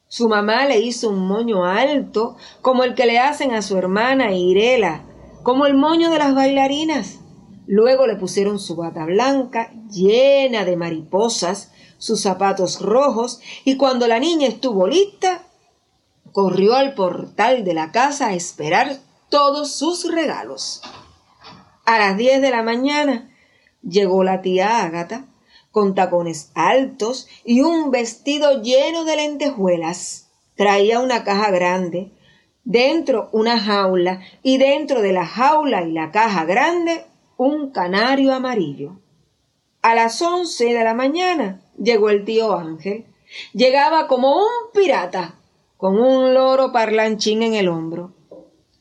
Su 0.08 0.28
mamá 0.28 0.66
le 0.66 0.80
hizo 0.80 1.10
un 1.10 1.28
moño 1.28 1.64
alto, 1.64 2.36
como 2.60 2.82
el 2.82 2.96
que 2.96 3.06
le 3.06 3.20
hacen 3.20 3.52
a 3.52 3.62
su 3.62 3.76
hermana 3.76 4.32
Irela, 4.32 5.04
como 5.44 5.66
el 5.66 5.74
moño 5.74 6.10
de 6.10 6.18
las 6.18 6.34
bailarinas. 6.34 7.20
Luego 7.68 8.08
le 8.08 8.16
pusieron 8.16 8.58
su 8.58 8.74
bata 8.74 9.04
blanca 9.04 9.72
llena 9.92 10.64
de 10.64 10.76
mariposas, 10.76 11.70
sus 11.98 12.20
zapatos 12.20 12.80
rojos, 12.80 13.40
y 13.64 13.76
cuando 13.76 14.08
la 14.08 14.18
niña 14.18 14.48
estuvo 14.48 14.88
lista, 14.88 15.42
corrió 16.32 16.74
al 16.74 16.94
portal 16.94 17.62
de 17.62 17.74
la 17.74 17.92
casa 17.92 18.28
a 18.28 18.34
esperar 18.34 18.98
todos 19.28 19.72
sus 19.76 20.12
regalos. 20.12 20.82
A 21.86 21.98
las 21.98 22.16
diez 22.16 22.42
de 22.42 22.50
la 22.50 22.64
mañana 22.64 23.30
llegó 23.82 24.24
la 24.24 24.42
tía 24.42 24.82
Ágata 24.82 25.26
con 25.74 25.94
tacones 25.94 26.52
altos 26.54 27.28
y 27.44 27.60
un 27.60 27.90
vestido 27.90 28.62
lleno 28.62 29.04
de 29.04 29.16
lentejuelas. 29.16 30.30
Traía 30.54 31.00
una 31.00 31.24
caja 31.24 31.50
grande 31.50 32.12
Dentro 32.64 33.28
una 33.32 33.60
jaula 33.60 34.22
y 34.42 34.56
dentro 34.56 35.02
de 35.02 35.12
la 35.12 35.26
jaula 35.26 35.82
y 35.82 35.92
la 35.92 36.10
caja 36.10 36.46
grande 36.46 37.04
un 37.36 37.70
canario 37.72 38.32
amarillo. 38.32 38.96
A 39.82 39.94
las 39.94 40.22
once 40.22 40.72
de 40.72 40.82
la 40.82 40.94
mañana 40.94 41.60
llegó 41.76 42.08
el 42.08 42.24
tío 42.24 42.56
Ángel. 42.56 43.04
Llegaba 43.52 44.06
como 44.06 44.38
un 44.38 44.72
pirata, 44.72 45.34
con 45.76 46.00
un 46.00 46.32
loro 46.32 46.72
parlanchín 46.72 47.42
en 47.42 47.52
el 47.52 47.68
hombro. 47.68 48.12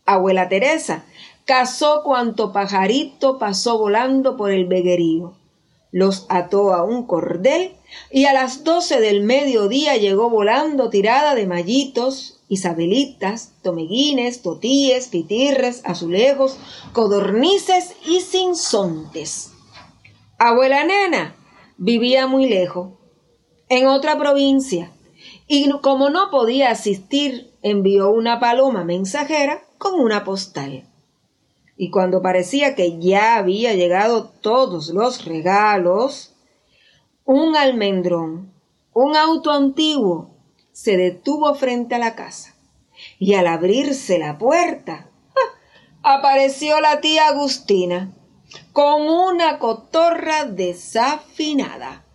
Abuela 0.05 0.47
Teresa 0.47 1.03
cazó 1.43 2.03
cuanto 2.03 2.53
pajarito 2.53 3.37
pasó 3.37 3.77
volando 3.77 4.37
por 4.37 4.51
el 4.51 4.65
veguerío. 4.65 5.33
Los 5.93 6.25
ató 6.27 6.73
a 6.73 6.83
un 6.83 7.05
cordel 7.05 7.75
y 8.09 8.25
a 8.25 8.33
las 8.33 8.63
doce 8.63 8.99
del 8.99 9.21
mediodía 9.21 9.95
llegó 9.95 10.27
volando 10.27 10.89
tirada 10.89 11.35
de 11.35 11.45
mallitos, 11.45 12.39
isabelitas, 12.49 13.51
tomeguines, 13.61 14.41
totíes, 14.41 15.09
pitirres, 15.09 15.81
azulejos, 15.85 16.57
codornices 16.93 17.93
y 18.07 18.21
sinsontes. 18.21 19.51
Abuela 20.39 20.83
nena 20.83 21.35
vivía 21.77 22.25
muy 22.25 22.49
lejos, 22.49 22.93
en 23.69 23.85
otra 23.85 24.17
provincia, 24.17 24.91
y 25.47 25.69
como 25.81 26.09
no 26.09 26.31
podía 26.31 26.71
asistir, 26.71 27.51
envió 27.61 28.09
una 28.09 28.39
paloma 28.39 28.83
mensajera 28.83 29.61
con 29.77 29.99
una 29.99 30.23
postal. 30.23 30.87
Y 31.83 31.89
cuando 31.89 32.21
parecía 32.21 32.75
que 32.75 32.97
ya 32.97 33.35
había 33.35 33.73
llegado 33.73 34.29
todos 34.29 34.87
los 34.87 35.25
regalos, 35.25 36.33
un 37.25 37.57
almendrón, 37.57 38.53
un 38.93 39.17
auto 39.17 39.51
antiguo, 39.51 40.33
se 40.71 40.95
detuvo 40.95 41.53
frente 41.55 41.95
a 41.95 41.99
la 41.99 42.15
casa. 42.15 42.55
Y 43.19 43.33
al 43.33 43.47
abrirse 43.47 44.17
la 44.17 44.37
puerta, 44.37 45.09
¡ah! 45.35 46.15
apareció 46.15 46.79
la 46.79 47.01
tía 47.01 47.27
Agustina 47.27 48.13
con 48.71 49.01
una 49.01 49.59
cotorra 49.59 50.45
desafinada. 50.45 52.05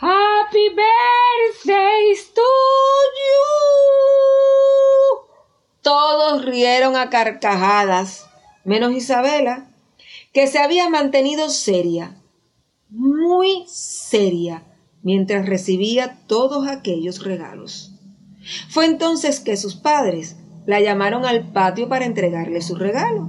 Happy 0.00 0.68
birthday 0.68 2.14
to 2.36 2.40
you. 3.20 3.42
Todos 5.82 6.44
rieron 6.44 6.94
a 6.94 7.10
carcajadas, 7.10 8.28
menos 8.64 8.92
Isabela, 8.92 9.66
que 10.32 10.46
se 10.46 10.58
había 10.58 10.88
mantenido 10.88 11.50
seria, 11.50 12.16
muy 12.88 13.64
seria, 13.68 14.62
mientras 15.02 15.46
recibía 15.46 16.18
todos 16.26 16.68
aquellos 16.68 17.24
regalos. 17.24 17.92
Fue 18.70 18.86
entonces 18.86 19.40
que 19.40 19.56
sus 19.56 19.76
padres 19.76 20.36
la 20.66 20.80
llamaron 20.80 21.24
al 21.24 21.52
patio 21.52 21.88
para 21.88 22.04
entregarle 22.06 22.62
su 22.62 22.76
regalo. 22.76 23.22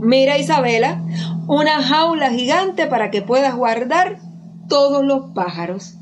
Mira, 0.00 0.38
Isabela, 0.38 1.04
una 1.46 1.82
jaula 1.82 2.30
gigante 2.30 2.86
para 2.86 3.10
que 3.10 3.22
puedas 3.22 3.54
guardar 3.54 4.18
todos 4.68 5.04
los 5.04 5.32
pájaros. 5.32 5.94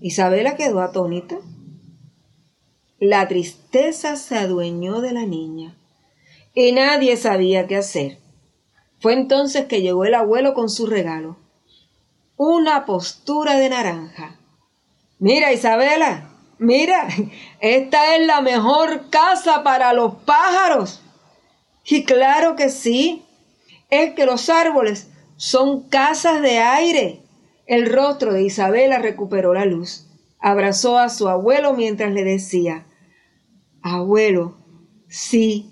Isabela 0.00 0.56
quedó 0.56 0.80
atónita. 0.80 1.36
La 2.98 3.28
tristeza 3.28 4.16
se 4.16 4.38
adueñó 4.38 5.00
de 5.00 5.12
la 5.12 5.26
niña 5.26 5.74
y 6.54 6.72
nadie 6.72 7.16
sabía 7.16 7.66
qué 7.66 7.76
hacer. 7.76 8.18
Fue 9.00 9.14
entonces 9.14 9.66
que 9.66 9.82
llegó 9.82 10.04
el 10.04 10.14
abuelo 10.14 10.54
con 10.54 10.68
su 10.68 10.86
regalo 10.86 11.36
una 12.42 12.86
postura 12.86 13.58
de 13.58 13.68
naranja. 13.68 14.38
Mira, 15.18 15.52
Isabela, 15.52 16.30
mira, 16.58 17.06
esta 17.60 18.16
es 18.16 18.26
la 18.26 18.40
mejor 18.40 19.10
casa 19.10 19.62
para 19.62 19.92
los 19.92 20.14
pájaros. 20.24 21.02
Y 21.84 22.04
claro 22.04 22.56
que 22.56 22.70
sí, 22.70 23.26
es 23.90 24.14
que 24.14 24.24
los 24.24 24.48
árboles 24.48 25.10
son 25.36 25.82
casas 25.90 26.40
de 26.40 26.60
aire. 26.60 27.20
El 27.66 27.92
rostro 27.92 28.32
de 28.32 28.42
Isabela 28.42 29.00
recuperó 29.00 29.52
la 29.52 29.66
luz. 29.66 30.06
Abrazó 30.38 30.96
a 30.96 31.10
su 31.10 31.28
abuelo 31.28 31.74
mientras 31.74 32.10
le 32.10 32.24
decía, 32.24 32.86
Abuelo, 33.82 34.56
sí, 35.08 35.69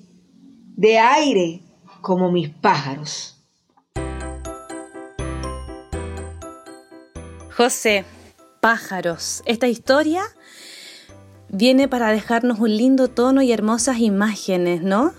de 0.78 0.96
aire 0.96 1.60
como 2.00 2.30
mis 2.30 2.48
pájaros. 2.50 3.36
José, 7.56 8.04
pájaros. 8.60 9.42
Esta 9.44 9.66
historia 9.66 10.22
viene 11.48 11.88
para 11.88 12.12
dejarnos 12.12 12.60
un 12.60 12.76
lindo 12.76 13.08
tono 13.08 13.42
y 13.42 13.50
hermosas 13.50 13.98
imágenes, 13.98 14.80
¿no? 14.82 15.12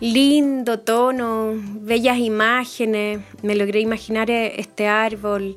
Lindo 0.00 0.80
tono, 0.80 1.52
bellas 1.82 2.16
imágenes. 2.16 3.20
Me 3.42 3.54
logré 3.54 3.80
imaginar 3.80 4.30
eh, 4.30 4.58
este 4.58 4.88
árbol, 4.88 5.56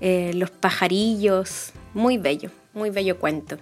eh, 0.00 0.32
los 0.34 0.50
pajarillos. 0.50 1.72
Muy 1.94 2.18
bello, 2.18 2.50
muy 2.74 2.90
bello 2.90 3.20
cuento. 3.20 3.56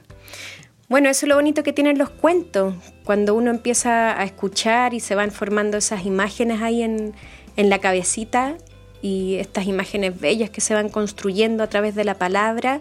Bueno, 0.89 1.11
eso 1.11 1.27
es 1.27 1.29
lo 1.29 1.35
bonito 1.35 1.63
que 1.63 1.75
tienen 1.75 1.99
los 1.99 2.09
cuentos, 2.09 2.75
cuando 3.05 3.35
uno 3.35 3.51
empieza 3.51 4.19
a 4.19 4.25
escuchar 4.25 4.95
y 4.95 5.01
se 5.01 5.15
van 5.15 5.31
formando 5.31 5.77
esas 5.77 6.07
imágenes 6.07 6.63
ahí 6.63 6.83
en, 6.83 7.15
en 7.57 7.69
la 7.69 7.79
cabecita 7.79 8.57
y 9.03 9.35
estas 9.35 9.67
imágenes 9.67 10.19
bellas 10.19 10.49
que 10.49 10.63
se 10.63 10.73
van 10.73 10.89
construyendo 10.89 11.63
a 11.63 11.67
través 11.67 11.95
de 11.95 12.05
la 12.05 12.15
palabra. 12.15 12.81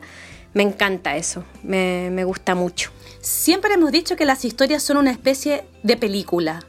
Me 0.54 0.64
encanta 0.64 1.18
eso, 1.18 1.44
me, 1.64 2.10
me 2.10 2.24
gusta 2.24 2.56
mucho. 2.56 2.92
Siempre 3.20 3.74
hemos 3.74 3.92
dicho 3.92 4.16
que 4.16 4.24
las 4.24 4.46
historias 4.46 4.84
son 4.84 4.96
una 4.96 5.12
especie 5.12 5.66
de 5.84 5.98
película. 5.98 6.62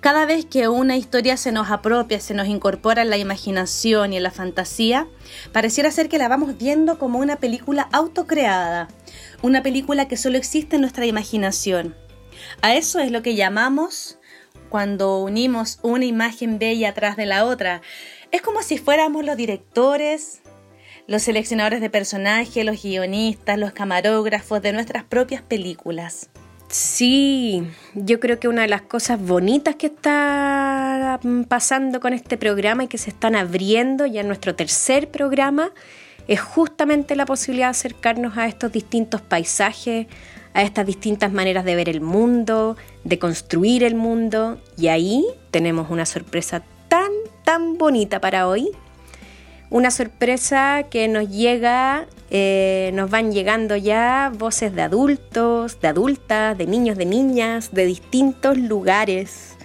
Cada 0.00 0.26
vez 0.26 0.44
que 0.44 0.68
una 0.68 0.96
historia 0.96 1.36
se 1.36 1.52
nos 1.52 1.70
apropia, 1.70 2.20
se 2.20 2.34
nos 2.34 2.48
incorpora 2.48 3.02
en 3.02 3.10
la 3.10 3.16
imaginación 3.16 4.12
y 4.12 4.16
en 4.16 4.22
la 4.22 4.30
fantasía, 4.30 5.06
pareciera 5.52 5.90
ser 5.90 6.08
que 6.08 6.18
la 6.18 6.28
vamos 6.28 6.58
viendo 6.58 6.98
como 6.98 7.18
una 7.18 7.36
película 7.36 7.88
autocreada, 7.92 8.88
una 9.42 9.62
película 9.62 10.08
que 10.08 10.16
solo 10.16 10.38
existe 10.38 10.76
en 10.76 10.82
nuestra 10.82 11.06
imaginación. 11.06 11.94
A 12.62 12.74
eso 12.74 12.98
es 13.00 13.10
lo 13.10 13.22
que 13.22 13.34
llamamos 13.34 14.18
cuando 14.68 15.18
unimos 15.18 15.78
una 15.82 16.04
imagen 16.04 16.58
bella 16.58 16.90
atrás 16.90 17.16
de 17.16 17.26
la 17.26 17.44
otra, 17.44 17.82
es 18.32 18.42
como 18.42 18.62
si 18.62 18.78
fuéramos 18.78 19.24
los 19.24 19.36
directores, 19.36 20.40
los 21.06 21.22
seleccionadores 21.22 21.80
de 21.80 21.90
personajes, 21.90 22.64
los 22.64 22.82
guionistas, 22.82 23.58
los 23.58 23.72
camarógrafos 23.72 24.60
de 24.62 24.72
nuestras 24.72 25.04
propias 25.04 25.42
películas. 25.42 26.28
Sí, 26.68 27.62
yo 27.94 28.18
creo 28.18 28.40
que 28.40 28.48
una 28.48 28.62
de 28.62 28.68
las 28.68 28.82
cosas 28.82 29.20
bonitas 29.20 29.76
que 29.76 29.86
está 29.86 31.20
pasando 31.48 32.00
con 32.00 32.12
este 32.12 32.36
programa 32.36 32.84
y 32.84 32.88
que 32.88 32.98
se 32.98 33.10
están 33.10 33.36
abriendo 33.36 34.04
ya 34.04 34.22
en 34.22 34.26
nuestro 34.26 34.56
tercer 34.56 35.10
programa 35.10 35.70
es 36.28 36.40
justamente 36.40 37.14
la 37.16 37.26
posibilidad 37.26 37.66
de 37.66 37.70
acercarnos 37.70 38.36
a 38.36 38.46
estos 38.46 38.72
distintos 38.72 39.20
paisajes, 39.20 40.06
a 40.54 40.62
estas 40.62 40.86
distintas 40.86 41.32
maneras 41.32 41.64
de 41.64 41.76
ver 41.76 41.88
el 41.88 42.00
mundo, 42.00 42.76
de 43.04 43.18
construir 43.18 43.84
el 43.84 43.94
mundo 43.94 44.58
y 44.76 44.88
ahí 44.88 45.24
tenemos 45.50 45.90
una 45.90 46.06
sorpresa 46.06 46.62
tan, 46.88 47.10
tan 47.44 47.78
bonita 47.78 48.20
para 48.20 48.48
hoy. 48.48 48.70
Una 49.68 49.90
sorpresa 49.90 50.84
que 50.88 51.08
nos 51.08 51.28
llega, 51.28 52.06
eh, 52.30 52.90
nos 52.94 53.10
van 53.10 53.32
llegando 53.32 53.76
ya 53.76 54.32
voces 54.36 54.74
de 54.74 54.82
adultos, 54.82 55.80
de 55.80 55.88
adultas, 55.88 56.56
de 56.56 56.66
niños, 56.66 56.96
de 56.96 57.04
niñas, 57.04 57.72
de 57.72 57.84
distintos 57.84 58.56
lugares. 58.56 59.56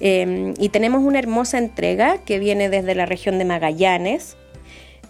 Em, 0.00 0.54
y 0.58 0.68
tenemos 0.70 1.02
una 1.02 1.20
hermosa 1.20 1.58
entrega 1.58 2.18
que 2.18 2.38
viene 2.38 2.68
desde 2.68 2.94
la 2.94 3.06
región 3.06 3.38
de 3.38 3.44
Magallanes, 3.44 4.36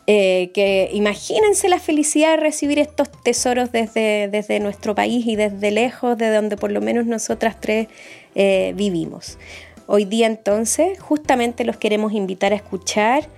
eh, 0.06 0.50
que 0.52 0.90
imagínense 0.92 1.68
la 1.68 1.78
felicidad 1.78 2.32
de 2.32 2.36
recibir 2.36 2.78
estos 2.78 3.10
tesoros 3.22 3.72
desde, 3.72 4.28
desde, 4.28 4.60
nuestro 4.60 4.94
país 4.94 5.26
y 5.26 5.36
desde 5.36 5.70
lejos, 5.70 6.18
de 6.18 6.30
donde 6.30 6.56
por 6.56 6.70
lo 6.70 6.80
menos 6.82 7.06
nosotras 7.06 7.56
tres 7.60 7.88
eh, 8.34 8.74
vivimos. 8.76 9.38
Hoy 9.86 10.04
día 10.04 10.26
entonces 10.26 10.98
justamente 11.00 11.64
los 11.64 11.76
queremos 11.76 12.12
invitar 12.12 12.52
a 12.52 12.56
escuchar 12.56 13.28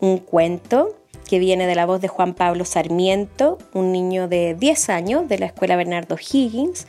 un 0.00 0.18
cuento 0.18 0.96
que 1.28 1.38
viene 1.38 1.66
de 1.66 1.74
la 1.74 1.86
voz 1.86 2.00
de 2.00 2.08
Juan 2.08 2.34
Pablo 2.34 2.64
Sarmiento, 2.64 3.58
un 3.72 3.92
niño 3.92 4.26
de 4.26 4.56
10 4.58 4.88
años 4.88 5.28
de 5.28 5.38
la 5.38 5.46
Escuela 5.46 5.76
Bernardo 5.76 6.16
Higgins, 6.16 6.86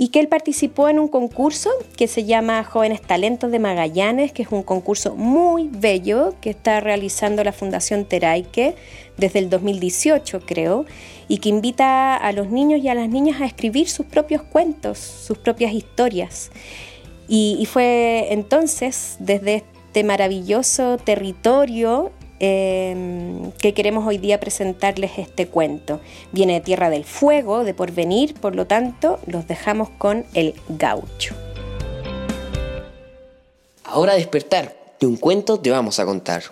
y 0.00 0.08
que 0.08 0.18
él 0.18 0.28
participó 0.28 0.88
en 0.88 0.98
un 0.98 1.08
concurso 1.08 1.68
que 1.94 2.08
se 2.08 2.24
llama 2.24 2.64
Jóvenes 2.64 3.02
Talentos 3.02 3.50
de 3.50 3.58
Magallanes, 3.58 4.32
que 4.32 4.40
es 4.40 4.48
un 4.50 4.62
concurso 4.62 5.14
muy 5.14 5.68
bello 5.70 6.34
que 6.40 6.48
está 6.48 6.80
realizando 6.80 7.44
la 7.44 7.52
Fundación 7.52 8.06
Teraike 8.06 8.76
desde 9.18 9.40
el 9.40 9.50
2018, 9.50 10.40
creo, 10.46 10.86
y 11.28 11.36
que 11.36 11.50
invita 11.50 12.16
a 12.16 12.32
los 12.32 12.48
niños 12.48 12.80
y 12.82 12.88
a 12.88 12.94
las 12.94 13.10
niñas 13.10 13.42
a 13.42 13.44
escribir 13.44 13.90
sus 13.90 14.06
propios 14.06 14.40
cuentos, 14.40 14.96
sus 14.96 15.36
propias 15.36 15.74
historias. 15.74 16.50
Y, 17.28 17.68
fue 17.70 18.28
entonces 18.30 19.16
desde 19.18 19.64
este 19.86 20.02
maravilloso 20.02 20.96
territorio 20.96 22.10
em, 22.40 23.52
que 23.52 23.74
queremos 23.74 24.06
hoy 24.06 24.18
día 24.18 24.40
presentarles 24.40 25.18
este 25.18 25.46
cuento. 25.46 26.00
Viene 26.32 26.54
de 26.54 26.60
Tierra 26.60 26.90
del 26.90 27.04
Fuego, 27.04 27.64
de 27.64 27.74
Porvenir, 27.74 28.34
por 28.34 28.56
lo 28.56 28.66
tanto 28.66 29.20
los 29.26 29.46
dejamos 29.46 29.90
con 29.90 30.24
el 30.34 30.54
gaucho. 30.68 31.34
Ahora 33.84 34.14
despertar, 34.14 34.76
de 35.00 35.06
un 35.06 35.16
cuento 35.16 35.60
te 35.60 35.70
vamos 35.70 35.98
a 35.98 36.04
contar. 36.04 36.42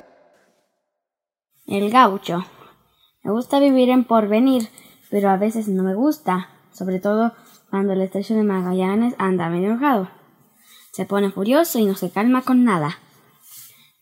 El 1.67 1.91
gaucho. 1.91 2.45
Me 3.23 3.31
gusta 3.31 3.61
vivir 3.61 3.91
en 3.91 4.05
porvenir, 4.05 4.69
pero 5.11 5.31
a 5.31 5.37
veces 5.37 5.69
no 5.69 5.83
me 5.83 5.95
gusta, 5.95 6.49
sobre 6.73 6.99
todo 6.99 7.33
cuando 7.71 7.93
el 7.93 8.01
estrecho 8.01 8.35
de 8.35 8.43
Magallanes 8.43 9.15
anda 9.19 9.51
medio 9.51 9.69
enojado. 9.69 10.09
Se 10.93 11.05
pone 11.05 11.31
furioso 11.31 11.79
y 11.79 11.85
no 11.85 11.95
se 11.95 12.11
calma 12.11 12.43
con 12.43 12.65
nada. 12.65 12.99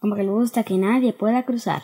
Como 0.07 0.15
que 0.15 0.23
le 0.23 0.31
gusta 0.31 0.63
que 0.63 0.79
nadie 0.79 1.13
pueda 1.13 1.43
cruzar. 1.43 1.83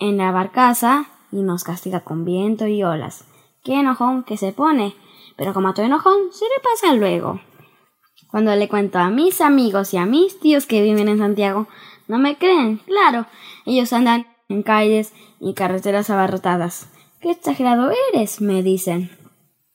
En 0.00 0.16
la 0.16 0.32
barcaza 0.32 1.06
y 1.30 1.42
nos 1.42 1.62
castiga 1.62 2.00
con 2.00 2.24
viento 2.24 2.66
y 2.66 2.82
olas. 2.82 3.24
Qué 3.62 3.74
enojón 3.74 4.24
que 4.24 4.36
se 4.36 4.50
pone, 4.50 4.96
pero 5.36 5.54
como 5.54 5.68
a 5.68 5.74
todo 5.74 5.86
enojón 5.86 6.32
se 6.32 6.44
le 6.44 6.60
pasa 6.60 6.92
luego. 6.94 7.40
Cuando 8.32 8.56
le 8.56 8.68
cuento 8.68 8.98
a 8.98 9.10
mis 9.10 9.40
amigos 9.40 9.94
y 9.94 9.96
a 9.98 10.06
mis 10.06 10.40
tíos 10.40 10.66
que 10.66 10.82
viven 10.82 11.06
en 11.06 11.18
Santiago, 11.18 11.68
no 12.08 12.18
me 12.18 12.36
creen, 12.36 12.78
claro. 12.78 13.26
Ellos 13.64 13.92
andan 13.92 14.26
en 14.48 14.64
calles 14.64 15.12
y 15.38 15.54
carreteras 15.54 16.10
abarrotadas. 16.10 16.90
¡Qué 17.20 17.30
exagerado 17.30 17.92
eres! 18.12 18.40
me 18.40 18.64
dicen. 18.64 19.12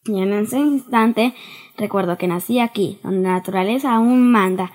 Y 0.04 0.22
en 0.22 0.34
ese 0.34 0.60
instante 0.60 1.34
recuerdo 1.78 2.18
que 2.18 2.28
nací 2.28 2.60
aquí, 2.60 3.00
donde 3.02 3.30
la 3.30 3.36
naturaleza 3.36 3.96
aún 3.96 4.30
manda, 4.30 4.74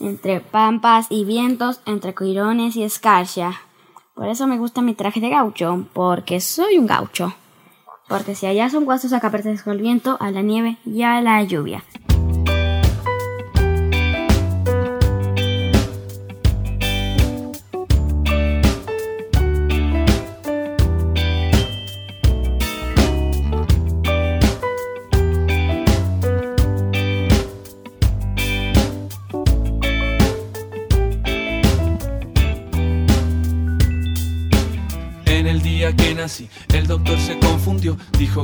entre 0.00 0.40
pampas 0.40 1.06
y 1.10 1.24
vientos, 1.24 1.80
entre 1.86 2.14
coirones 2.14 2.76
y 2.76 2.82
escarcha. 2.82 3.60
Por 4.14 4.28
eso 4.28 4.46
me 4.46 4.58
gusta 4.58 4.82
mi 4.82 4.94
traje 4.94 5.20
de 5.20 5.30
gaucho, 5.30 5.86
porque 5.92 6.40
soy 6.40 6.78
un 6.78 6.86
gaucho. 6.86 7.34
Porque 8.08 8.34
si 8.34 8.46
allá 8.46 8.70
son 8.70 8.84
guasos 8.84 9.12
acá 9.12 9.30
pertenezco 9.30 9.70
al 9.70 9.80
viento, 9.80 10.16
a 10.20 10.30
la 10.30 10.42
nieve 10.42 10.76
y 10.84 11.02
a 11.02 11.20
la 11.20 11.42
lluvia. 11.44 11.84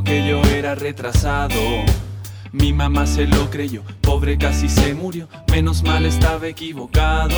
Que 0.03 0.27
yo 0.27 0.43
era 0.43 0.75
retrasado. 0.75 1.61
Mi 2.53 2.73
mamá 2.73 3.07
se 3.07 3.27
lo 3.27 3.51
creyó, 3.51 3.83
pobre 4.01 4.39
casi 4.39 4.69
se 4.69 4.95
murió, 4.95 5.29
menos 5.53 5.83
mal 5.83 6.07
estaba 6.07 6.49
equivocado. 6.49 7.37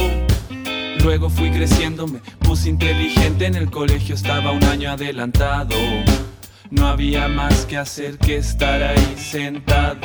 Luego 1.03 1.29
fui 1.29 1.51
creciendo, 1.51 2.07
me 2.07 2.21
puse 2.41 2.69
inteligente, 2.69 3.47
en 3.47 3.57
el 3.57 3.71
colegio 3.71 4.15
estaba 4.15 4.53
un 4.53 4.65
año 4.65 4.91
adelantado. 4.91 5.77
No 6.71 6.87
había 6.87 7.29
más 7.29 7.67
que 7.67 7.77
hacer 7.77 8.19
que 8.19 8.37
estar 8.37 8.83
ahí 8.83 9.15
sentado. 9.17 10.01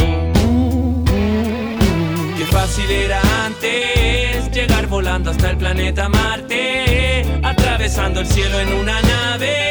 Qué 2.38 2.46
fácil 2.50 2.90
era 2.90 3.22
antes 3.46 4.52
llegar 4.52 4.88
volando 4.88 5.32
hasta 5.32 5.52
el 5.52 5.58
planeta 5.58 6.10
Marte, 6.10 7.26
atravesando 7.44 8.20
el 8.20 8.28
cielo 8.28 8.60
en 8.60 8.74
una 8.74 9.02
nave 9.02 9.71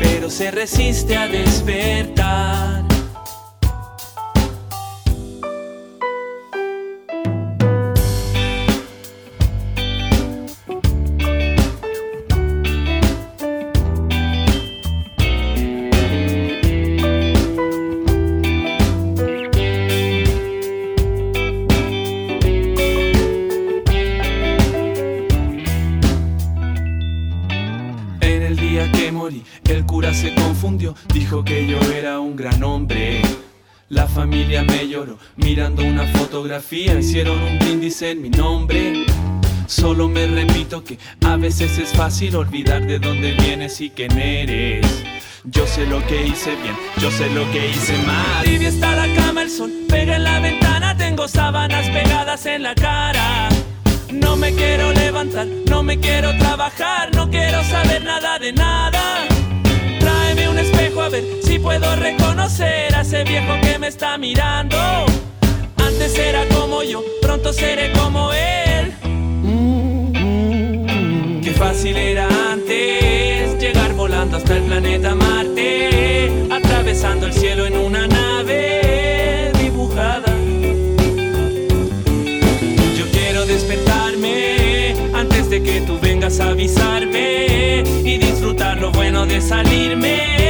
pero 0.00 0.30
se 0.30 0.50
resiste 0.50 1.16
a 1.16 1.28
despertar. 1.28 2.89
Familia 34.20 34.62
me 34.64 34.86
lloró 34.86 35.16
mirando 35.36 35.82
una 35.82 36.04
fotografía, 36.04 36.98
hicieron 36.98 37.40
un 37.42 37.58
índice 37.66 38.10
en 38.10 38.20
mi 38.20 38.28
nombre. 38.28 39.06
Solo 39.66 40.08
me 40.08 40.26
repito 40.26 40.84
que 40.84 40.98
a 41.24 41.36
veces 41.36 41.78
es 41.78 41.88
fácil 41.88 42.36
olvidar 42.36 42.86
de 42.86 42.98
dónde 42.98 43.32
vienes 43.32 43.80
y 43.80 43.88
quién 43.88 44.12
eres. 44.18 44.86
Yo 45.44 45.66
sé 45.66 45.86
lo 45.86 46.06
que 46.06 46.26
hice 46.26 46.54
bien, 46.56 46.76
yo 46.98 47.10
sé 47.10 47.30
lo 47.30 47.50
que 47.50 47.70
hice 47.70 47.96
mal. 48.06 48.44
Tibia 48.44 48.68
está 48.68 48.94
la 48.94 49.08
cama, 49.14 49.40
el 49.40 49.50
sol 49.50 49.72
pega 49.88 50.16
en 50.16 50.24
la 50.24 50.38
ventana, 50.38 50.94
tengo 50.98 51.26
sábanas 51.26 51.88
pegadas 51.88 52.44
en 52.44 52.62
la 52.62 52.74
cara. 52.74 53.48
No 54.12 54.36
me 54.36 54.52
quiero 54.52 54.92
levantar, 54.92 55.46
no 55.66 55.82
me 55.82 55.98
quiero 55.98 56.36
trabajar, 56.36 57.10
no 57.14 57.30
quiero 57.30 57.64
saber 57.64 58.04
nada 58.04 58.38
de 58.38 58.52
nada 58.52 59.29
espejo 60.80 61.02
a 61.02 61.08
ver 61.10 61.24
si 61.42 61.58
puedo 61.58 61.94
reconocer 61.96 62.94
a 62.94 63.02
ese 63.02 63.22
viejo 63.24 63.52
que 63.62 63.78
me 63.78 63.88
está 63.88 64.16
mirando. 64.16 64.76
Antes 65.76 66.18
era 66.18 66.46
como 66.48 66.82
yo, 66.82 67.04
pronto 67.20 67.52
seré 67.52 67.92
como 67.92 68.32
él. 68.32 68.94
Qué 71.42 71.52
fácil 71.52 71.96
era 71.96 72.28
antes 72.52 73.58
llegar 73.60 73.92
volando 73.94 74.38
hasta 74.38 74.56
el 74.56 74.62
planeta 74.62 75.14
Marte, 75.14 76.48
atravesando 76.50 77.26
el 77.26 77.32
cielo 77.34 77.66
en 77.66 77.76
una 77.76 78.06
nave 78.06 79.52
dibujada. 79.62 80.32
Yo 82.96 83.04
quiero 83.12 83.44
despertarme 83.44 84.94
antes 85.14 85.50
de 85.50 85.62
que 85.62 85.82
tú 85.82 85.98
vengas 86.00 86.40
a 86.40 86.50
avisarme 86.50 87.82
y 88.04 88.16
disfrutar 88.16 88.78
lo 88.78 88.90
bueno 88.92 89.26
de 89.26 89.40
salirme 89.42 90.49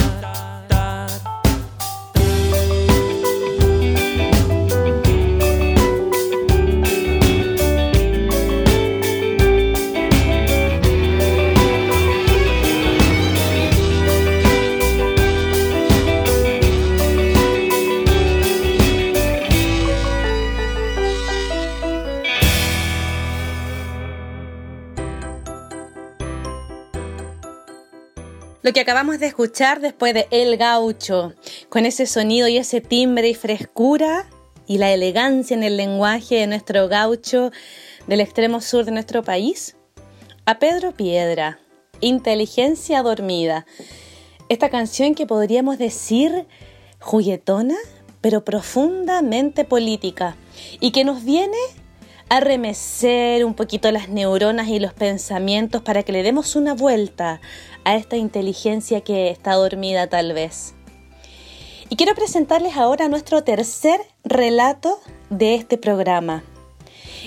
Lo 28.71 28.73
que 28.73 28.79
acabamos 28.79 29.19
de 29.19 29.25
escuchar 29.25 29.81
después 29.81 30.13
de 30.13 30.29
El 30.31 30.55
Gaucho, 30.55 31.33
con 31.67 31.85
ese 31.85 32.05
sonido 32.05 32.47
y 32.47 32.55
ese 32.55 32.79
timbre 32.79 33.27
y 33.27 33.33
frescura 33.33 34.29
y 34.65 34.77
la 34.77 34.93
elegancia 34.93 35.57
en 35.57 35.63
el 35.63 35.75
lenguaje 35.75 36.35
de 36.35 36.47
nuestro 36.47 36.87
gaucho 36.87 37.51
del 38.07 38.21
extremo 38.21 38.61
sur 38.61 38.85
de 38.85 38.91
nuestro 38.91 39.23
país, 39.23 39.75
A 40.45 40.57
Pedro 40.57 40.93
Piedra, 40.93 41.59
Inteligencia 41.99 43.03
Dormida. 43.03 43.65
Esta 44.47 44.69
canción 44.69 45.15
que 45.15 45.27
podríamos 45.27 45.77
decir 45.77 46.47
juguetona, 47.01 47.75
pero 48.21 48.45
profundamente 48.45 49.65
política, 49.65 50.37
y 50.79 50.91
que 50.91 51.03
nos 51.03 51.25
viene 51.25 51.57
a 52.31 52.39
remecer 52.39 53.43
un 53.43 53.53
poquito 53.55 53.91
las 53.91 54.07
neuronas 54.07 54.69
y 54.69 54.79
los 54.79 54.93
pensamientos 54.93 55.81
para 55.81 56.03
que 56.03 56.13
le 56.13 56.23
demos 56.23 56.55
una 56.55 56.73
vuelta 56.73 57.41
a 57.83 57.97
esta 57.97 58.15
inteligencia 58.15 59.01
que 59.01 59.29
está 59.29 59.55
dormida 59.55 60.07
tal 60.07 60.31
vez. 60.31 60.73
Y 61.89 61.97
quiero 61.97 62.15
presentarles 62.15 62.77
ahora 62.77 63.09
nuestro 63.09 63.43
tercer 63.43 63.99
relato 64.23 64.97
de 65.29 65.55
este 65.55 65.77
programa. 65.77 66.41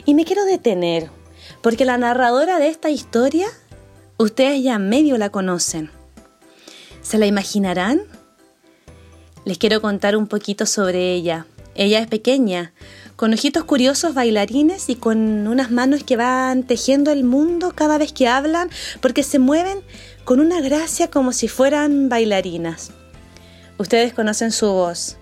Y 0.06 0.14
me 0.14 0.24
quiero 0.24 0.46
detener, 0.46 1.10
porque 1.60 1.84
la 1.84 1.98
narradora 1.98 2.58
de 2.58 2.68
esta 2.68 2.88
historia, 2.88 3.46
ustedes 4.16 4.62
ya 4.62 4.78
medio 4.78 5.18
la 5.18 5.28
conocen. 5.28 5.90
¿Se 7.02 7.18
la 7.18 7.26
imaginarán? 7.26 8.00
Les 9.44 9.58
quiero 9.58 9.82
contar 9.82 10.16
un 10.16 10.28
poquito 10.28 10.64
sobre 10.64 11.12
ella. 11.12 11.46
Ella 11.74 11.98
es 11.98 12.06
pequeña, 12.06 12.72
con 13.16 13.32
ojitos 13.32 13.64
curiosos 13.64 14.14
bailarines 14.14 14.88
y 14.88 14.96
con 14.96 15.46
unas 15.46 15.70
manos 15.70 16.02
que 16.02 16.16
van 16.16 16.64
tejiendo 16.64 17.12
el 17.12 17.24
mundo 17.24 17.72
cada 17.74 17.98
vez 17.98 18.12
que 18.12 18.28
hablan 18.28 18.70
porque 19.00 19.22
se 19.22 19.38
mueven 19.38 19.78
con 20.24 20.40
una 20.40 20.60
gracia 20.60 21.08
como 21.08 21.32
si 21.32 21.48
fueran 21.48 22.08
bailarinas. 22.08 22.90
Ustedes 23.78 24.12
conocen 24.14 24.52
su 24.52 24.66
voz, 24.72 25.16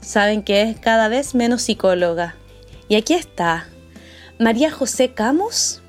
saben 0.00 0.42
que 0.42 0.62
es 0.62 0.78
cada 0.78 1.08
vez 1.08 1.34
menos 1.34 1.62
psicóloga. 1.62 2.36
Y 2.88 2.96
aquí 2.96 3.14
está, 3.14 3.66
María 4.38 4.70
José 4.70 5.12
Camus, 5.14 5.80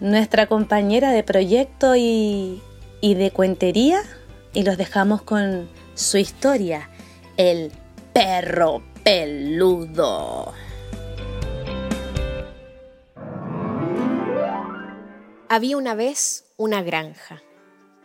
nuestra 0.00 0.46
compañera 0.46 1.12
de 1.12 1.22
proyecto 1.22 1.96
y, 1.96 2.60
y 3.00 3.14
de 3.14 3.30
cuentería, 3.30 4.02
y 4.52 4.64
los 4.64 4.76
dejamos 4.76 5.22
con 5.22 5.68
su 5.94 6.18
historia, 6.18 6.90
el 7.38 7.72
perro 8.12 8.82
peludo. 9.04 10.52
Había 15.48 15.76
una 15.76 15.94
vez 15.94 16.44
una 16.56 16.82
granja, 16.82 17.42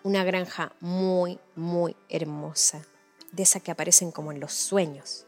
una 0.04 0.24
granja 0.24 0.74
muy, 0.80 1.40
muy 1.56 1.96
hermosa 2.10 2.86
de 3.32 3.44
esas 3.44 3.62
que 3.62 3.72
aparecen 3.72 4.12
como 4.12 4.32
en 4.32 4.40
los 4.40 4.54
sueños. 4.54 5.26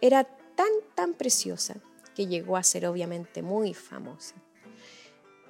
Era 0.00 0.24
tan, 0.24 0.70
tan 0.94 1.14
preciosa 1.14 1.76
que 2.14 2.26
llegó 2.26 2.56
a 2.56 2.62
ser 2.62 2.86
obviamente 2.86 3.42
muy 3.42 3.74
famosa. 3.74 4.36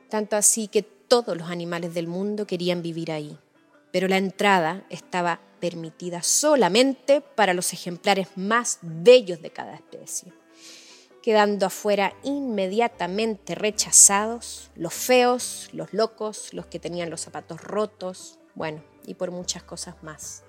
Tanto 0.08 0.36
así 0.36 0.68
que 0.68 0.82
todos 0.82 1.36
los 1.36 1.50
animales 1.50 1.94
del 1.94 2.08
mundo 2.08 2.46
querían 2.46 2.82
vivir 2.82 3.12
ahí, 3.12 3.38
pero 3.92 4.08
la 4.08 4.16
entrada 4.16 4.84
estaba 4.88 5.40
permitida 5.64 6.22
solamente 6.22 7.22
para 7.22 7.54
los 7.54 7.72
ejemplares 7.72 8.28
más 8.36 8.80
bellos 8.82 9.40
de 9.40 9.48
cada 9.48 9.74
especie, 9.74 10.30
quedando 11.22 11.64
afuera 11.64 12.12
inmediatamente 12.22 13.54
rechazados 13.54 14.70
los 14.76 14.92
feos, 14.92 15.70
los 15.72 15.94
locos, 15.94 16.52
los 16.52 16.66
que 16.66 16.78
tenían 16.78 17.08
los 17.08 17.22
zapatos 17.22 17.62
rotos, 17.62 18.38
bueno, 18.54 18.84
y 19.06 19.14
por 19.14 19.30
muchas 19.30 19.62
cosas 19.62 19.94
más. 20.02 20.44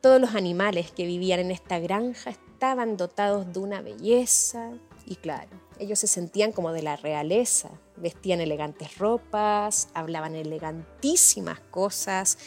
Todos 0.00 0.18
los 0.18 0.34
animales 0.34 0.90
que 0.90 1.04
vivían 1.04 1.40
en 1.40 1.50
esta 1.50 1.78
granja 1.78 2.30
estaban 2.30 2.96
dotados 2.96 3.52
de 3.52 3.58
una 3.58 3.82
belleza 3.82 4.70
y 5.04 5.16
claro, 5.16 5.50
ellos 5.78 5.98
se 5.98 6.06
sentían 6.06 6.52
como 6.52 6.72
de 6.72 6.80
la 6.80 6.96
realeza, 6.96 7.68
vestían 7.96 8.40
elegantes 8.40 8.96
ropas, 8.96 9.88
hablaban 9.92 10.36
elegantísimas 10.36 11.60
cosas, 11.60 12.38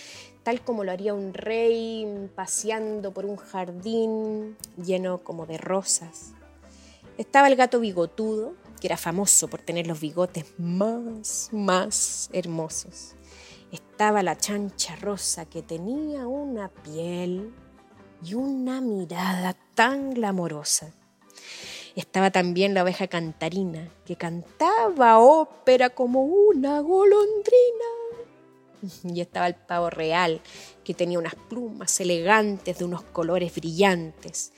tal 0.47 0.61
como 0.61 0.85
lo 0.85 0.93
haría 0.93 1.13
un 1.13 1.33
rey 1.33 2.29
paseando 2.33 3.13
por 3.13 3.25
un 3.25 3.35
jardín 3.35 4.55
lleno 4.81 5.21
como 5.21 5.45
de 5.45 5.57
rosas. 5.57 6.31
Estaba 7.17 7.49
el 7.49 7.57
gato 7.57 7.81
bigotudo, 7.81 8.53
que 8.79 8.87
era 8.87 8.95
famoso 8.95 9.49
por 9.49 9.61
tener 9.61 9.87
los 9.87 9.99
bigotes 9.99 10.45
más, 10.57 11.49
más 11.51 12.29
hermosos 12.31 13.17
estaba 13.97 14.23
la 14.23 14.37
chancha 14.37 14.95
rosa 14.95 15.45
que 15.45 15.63
tenía 15.63 16.27
una 16.27 16.69
piel 16.69 17.51
y 18.23 18.35
una 18.35 18.79
mirada 18.79 19.57
tan 19.73 20.11
glamorosa. 20.11 20.93
Estaba 21.95 22.29
también 22.29 22.73
la 22.75 22.83
oveja 22.83 23.07
cantarina, 23.07 23.89
que 24.05 24.15
cantaba 24.15 25.17
ópera 25.17 25.89
como 25.89 26.23
una 26.23 26.79
golondrina. 26.79 28.06
Y 29.03 29.21
estaba 29.21 29.47
el 29.47 29.55
pavo 29.55 29.89
real, 29.89 30.41
que 30.83 30.93
tenía 30.93 31.19
unas 31.19 31.35
plumas 31.35 31.99
elegantes 31.99 32.77
de 32.77 32.85
unos 32.85 33.03
colores 33.03 33.53
brillantes. 33.55 34.53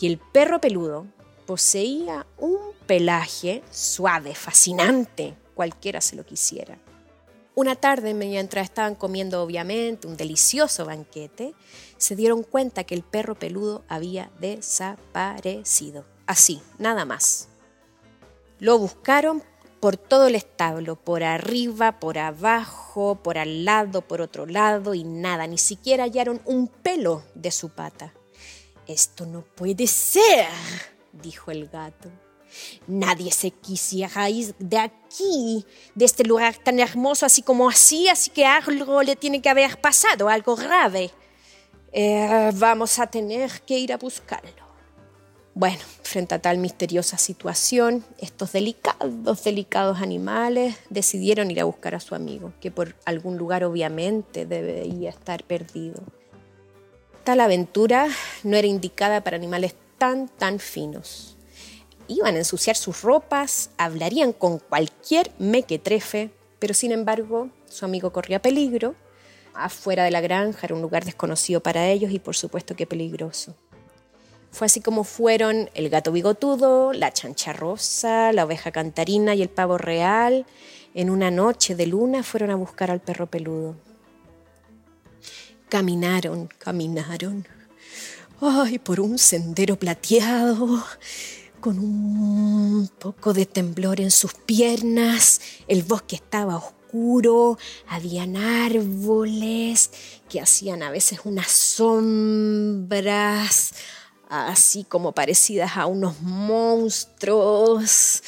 Y 0.00 0.06
el 0.06 0.18
perro 0.18 0.60
peludo 0.60 1.06
poseía 1.46 2.26
un 2.38 2.58
pelaje 2.86 3.62
suave, 3.70 4.34
fascinante, 4.34 5.34
cualquiera 5.54 6.00
se 6.00 6.16
lo 6.16 6.24
quisiera. 6.24 6.78
Una 7.56 7.76
tarde, 7.76 8.14
mientras 8.14 8.64
estaban 8.64 8.96
comiendo 8.96 9.40
obviamente 9.40 10.08
un 10.08 10.16
delicioso 10.16 10.84
banquete, 10.84 11.54
se 11.96 12.16
dieron 12.16 12.42
cuenta 12.42 12.82
que 12.82 12.96
el 12.96 13.04
perro 13.04 13.36
peludo 13.36 13.84
había 13.88 14.30
desaparecido. 14.40 16.04
Así, 16.26 16.60
nada 16.78 17.04
más. 17.04 17.48
Lo 18.58 18.78
buscaron 18.78 19.44
por 19.84 19.98
todo 19.98 20.28
el 20.28 20.34
establo, 20.34 20.96
por 20.96 21.22
arriba, 21.22 22.00
por 22.00 22.16
abajo, 22.16 23.16
por 23.22 23.36
al 23.36 23.66
lado, 23.66 24.00
por 24.00 24.22
otro 24.22 24.46
lado, 24.46 24.94
y 24.94 25.04
nada, 25.04 25.46
ni 25.46 25.58
siquiera 25.58 26.04
hallaron 26.04 26.40
un 26.46 26.68
pelo 26.68 27.22
de 27.34 27.50
su 27.50 27.68
pata. 27.68 28.14
Esto 28.86 29.26
no 29.26 29.42
puede 29.42 29.86
ser, 29.86 30.48
dijo 31.12 31.50
el 31.50 31.68
gato. 31.68 32.08
Nadie 32.86 33.30
se 33.30 33.50
quisiera 33.50 34.30
ir 34.30 34.54
de 34.58 34.78
aquí, 34.78 35.66
de 35.94 36.06
este 36.06 36.24
lugar 36.24 36.56
tan 36.56 36.80
hermoso, 36.80 37.26
así 37.26 37.42
como 37.42 37.68
así, 37.68 38.08
así 38.08 38.30
que 38.30 38.46
algo 38.46 39.02
le 39.02 39.16
tiene 39.16 39.42
que 39.42 39.50
haber 39.50 39.78
pasado, 39.82 40.30
algo 40.30 40.56
grave. 40.56 41.10
Eh, 41.92 42.50
vamos 42.54 42.98
a 42.98 43.06
tener 43.06 43.50
que 43.66 43.78
ir 43.78 43.92
a 43.92 43.98
buscarlo. 43.98 44.63
Bueno, 45.54 45.78
frente 46.02 46.34
a 46.34 46.40
tal 46.40 46.58
misteriosa 46.58 47.16
situación, 47.16 48.04
estos 48.18 48.52
delicados, 48.52 49.44
delicados 49.44 50.00
animales 50.00 50.76
decidieron 50.90 51.50
ir 51.50 51.60
a 51.60 51.64
buscar 51.64 51.94
a 51.94 52.00
su 52.00 52.14
amigo, 52.14 52.52
que 52.60 52.72
por 52.72 52.96
algún 53.04 53.38
lugar 53.38 53.62
obviamente 53.64 54.46
debía 54.46 55.10
estar 55.10 55.44
perdido. 55.44 56.02
Tal 57.22 57.40
aventura 57.40 58.08
no 58.42 58.56
era 58.56 58.66
indicada 58.66 59.22
para 59.22 59.36
animales 59.36 59.74
tan, 59.96 60.28
tan 60.28 60.58
finos 60.58 61.34
iban 62.08 62.34
a 62.34 62.38
ensuciar 62.38 62.76
sus 62.76 63.02
ropas, 63.02 63.70
hablarían 63.78 64.32
con 64.32 64.58
cualquier 64.58 65.30
mequetrefe, 65.38 66.30
pero 66.58 66.74
sin 66.74 66.92
embargo 66.92 67.50
su 67.68 67.84
amigo 67.84 68.12
corría 68.12 68.42
peligro. 68.42 68.94
Afuera 69.54 70.04
de 70.04 70.10
la 70.10 70.20
granja 70.20 70.66
era 70.66 70.74
un 70.74 70.82
lugar 70.82 71.04
desconocido 71.04 71.62
para 71.62 71.88
ellos 71.88 72.10
y 72.10 72.18
por 72.18 72.34
supuesto 72.34 72.74
que 72.74 72.86
peligroso. 72.86 73.54
Fue 74.54 74.66
así 74.66 74.80
como 74.80 75.02
fueron 75.02 75.68
el 75.74 75.90
gato 75.90 76.12
bigotudo, 76.12 76.92
la 76.92 77.12
chancha 77.12 77.52
rosa, 77.52 78.30
la 78.30 78.44
oveja 78.44 78.70
cantarina 78.70 79.34
y 79.34 79.42
el 79.42 79.48
pavo 79.48 79.78
real. 79.78 80.46
En 80.94 81.10
una 81.10 81.32
noche 81.32 81.74
de 81.74 81.88
luna 81.88 82.22
fueron 82.22 82.52
a 82.52 82.54
buscar 82.54 82.92
al 82.92 83.00
perro 83.00 83.26
peludo. 83.26 83.74
Caminaron, 85.68 86.48
caminaron. 86.56 87.48
Ay, 88.40 88.78
por 88.78 89.00
un 89.00 89.18
sendero 89.18 89.76
plateado 89.76 90.84
con 91.58 91.80
un 91.80 92.88
poco 93.00 93.32
de 93.32 93.46
temblor 93.46 94.00
en 94.00 94.12
sus 94.12 94.34
piernas, 94.34 95.40
el 95.66 95.82
bosque 95.82 96.14
estaba 96.14 96.58
oscuro, 96.58 97.58
habían 97.88 98.36
árboles 98.36 99.90
que 100.28 100.40
hacían 100.40 100.84
a 100.84 100.92
veces 100.92 101.22
unas 101.24 101.50
sombras, 101.50 102.54
así 104.34 104.84
como 104.84 105.12
parecidas 105.12 105.76
a 105.76 105.86
unos 105.86 106.20
monstruos. 106.20 108.22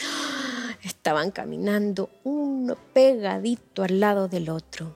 Estaban 0.82 1.30
caminando 1.30 2.10
uno 2.24 2.76
pegadito 2.92 3.82
al 3.82 4.00
lado 4.00 4.28
del 4.28 4.50
otro. 4.50 4.94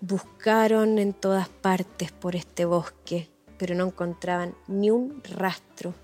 Buscaron 0.00 0.98
en 0.98 1.12
todas 1.12 1.48
partes 1.48 2.12
por 2.12 2.34
este 2.34 2.64
bosque, 2.64 3.28
pero 3.58 3.74
no 3.74 3.86
encontraban 3.86 4.54
ni 4.66 4.90
un 4.90 5.22
rastro 5.22 5.94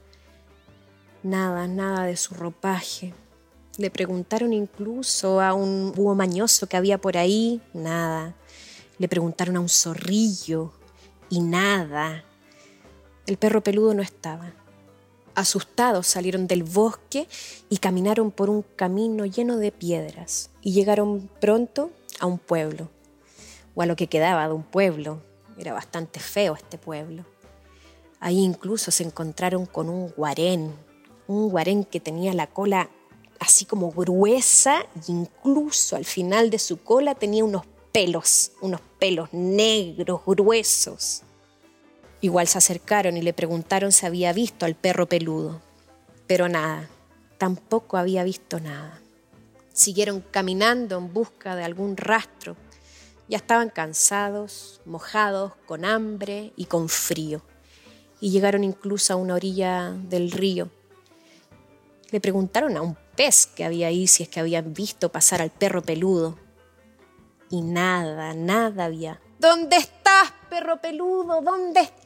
Nada, 1.23 1.67
nada 1.67 2.05
de 2.05 2.17
su 2.17 2.35
ropaje. 2.35 3.12
Le 3.77 3.91
preguntaron 3.91 4.53
incluso 4.53 5.41
a 5.41 5.53
un 5.53 5.93
búho 5.93 6.14
mañoso 6.14 6.69
que 6.69 6.77
había 6.77 6.99
por 6.99 7.17
ahí, 7.17 7.61
nada. 7.75 8.35
Le 8.99 9.09
preguntaron 9.09 9.57
a 9.57 9.61
un 9.61 9.69
zorrillo 9.69 10.73
y 11.29 11.41
nada. 11.41 12.25
El 13.29 13.37
perro 13.37 13.62
peludo 13.62 13.93
no 13.93 14.01
estaba. 14.01 14.55
Asustados 15.35 16.07
salieron 16.07 16.47
del 16.47 16.62
bosque 16.62 17.29
y 17.69 17.77
caminaron 17.77 18.31
por 18.31 18.49
un 18.49 18.64
camino 18.75 19.27
lleno 19.27 19.59
de 19.59 19.71
piedras 19.71 20.49
y 20.62 20.73
llegaron 20.73 21.29
pronto 21.38 21.91
a 22.21 22.25
un 22.25 22.38
pueblo, 22.38 22.88
o 23.75 23.83
a 23.83 23.87
lo 23.87 23.97
que 23.97 24.07
quedaba 24.07 24.49
de 24.49 24.55
un 24.55 24.62
pueblo. 24.62 25.21
Era 25.59 25.75
bastante 25.75 26.21
feo 26.21 26.55
este 26.55 26.79
pueblo. 26.79 27.27
Ahí 28.19 28.38
incluso 28.38 28.91
se 28.91 29.05
encontraron 29.05 29.67
con 29.67 29.91
un 29.91 30.09
guarén, 30.09 30.73
un 31.27 31.51
guarén 31.51 31.85
que 31.85 32.01
tenía 32.01 32.33
la 32.33 32.47
cola 32.47 32.88
así 33.41 33.67
como 33.67 33.93
gruesa 33.93 34.87
e 35.07 35.12
incluso 35.12 35.97
al 35.97 36.07
final 36.07 36.49
de 36.49 36.59
su 36.59 36.83
cola 36.83 37.14
tenía 37.14 37.45
unos 37.45 37.67
pelos, 37.93 38.53
unos 38.62 38.81
pelos 38.99 39.29
negros, 39.35 40.23
gruesos. 40.25 41.25
Igual 42.20 42.48
se 42.48 42.59
acercaron 42.59 43.16
y 43.16 43.22
le 43.22 43.33
preguntaron 43.33 43.92
si 43.92 44.04
había 44.04 44.33
visto 44.33 44.66
al 44.66 44.74
perro 44.74 45.07
peludo, 45.07 45.61
pero 46.26 46.48
nada, 46.48 46.88
tampoco 47.38 47.96
había 47.96 48.24
visto 48.24 48.59
nada. 48.59 49.00
Siguieron 49.72 50.20
caminando 50.20 50.98
en 50.98 51.12
busca 51.12 51.54
de 51.54 51.62
algún 51.62 51.96
rastro. 51.96 52.57
Ya 53.28 53.37
estaban 53.37 53.70
cansados, 53.70 54.81
mojados, 54.85 55.52
con 55.66 55.85
hambre 55.85 56.52
y 56.57 56.64
con 56.64 56.88
frío. 56.88 57.42
Y 58.20 58.31
llegaron 58.31 58.64
incluso 58.64 59.12
a 59.12 59.16
una 59.16 59.35
orilla 59.35 59.92
del 59.92 60.33
río. 60.33 60.70
Le 62.11 62.20
preguntaron 62.20 62.76
a 62.76 62.83
un 62.83 62.96
pez 63.14 63.46
que 63.46 63.64
había 63.64 63.88
ahí 63.88 64.09
si 64.09 64.24
es 64.24 64.28
que 64.28 64.40
habían 64.40 64.74
visto 64.74 65.12
pasar 65.12 65.40
al 65.40 65.50
perro 65.50 65.83
peludo. 65.83 66.37
Y 67.50 67.62
nada, 67.62 68.35
nada 68.35 68.87
había. 68.87 69.20
¿Dónde 69.38 69.76
estás, 69.76 70.33
perro 70.50 70.81
peludo? 70.81 71.40
¿Dónde 71.40 71.83
estás? 71.83 71.98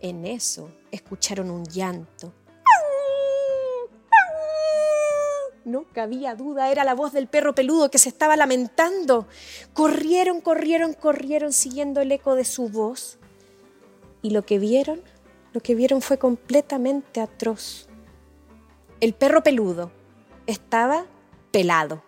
En 0.00 0.26
eso 0.26 0.70
escucharon 0.90 1.50
un 1.50 1.64
llanto 1.64 2.32
No 5.64 5.84
cabía 5.94 6.34
duda, 6.34 6.70
era 6.70 6.84
la 6.84 6.94
voz 6.94 7.12
del 7.12 7.26
perro 7.26 7.54
peludo 7.54 7.90
que 7.90 7.98
se 7.98 8.10
estaba 8.10 8.36
lamentando. 8.36 9.26
Corrieron, 9.72 10.42
corrieron, 10.42 10.92
corrieron 10.92 11.54
siguiendo 11.54 12.02
el 12.02 12.12
eco 12.12 12.34
de 12.34 12.44
su 12.44 12.68
voz. 12.68 13.18
Y 14.20 14.30
lo 14.30 14.44
que 14.44 14.58
vieron, 14.58 15.02
lo 15.54 15.62
que 15.62 15.74
vieron 15.74 16.02
fue 16.02 16.18
completamente 16.18 17.22
atroz. 17.22 17.88
El 19.00 19.14
perro 19.14 19.42
peludo 19.42 19.90
estaba 20.46 21.06
pelado. 21.50 22.02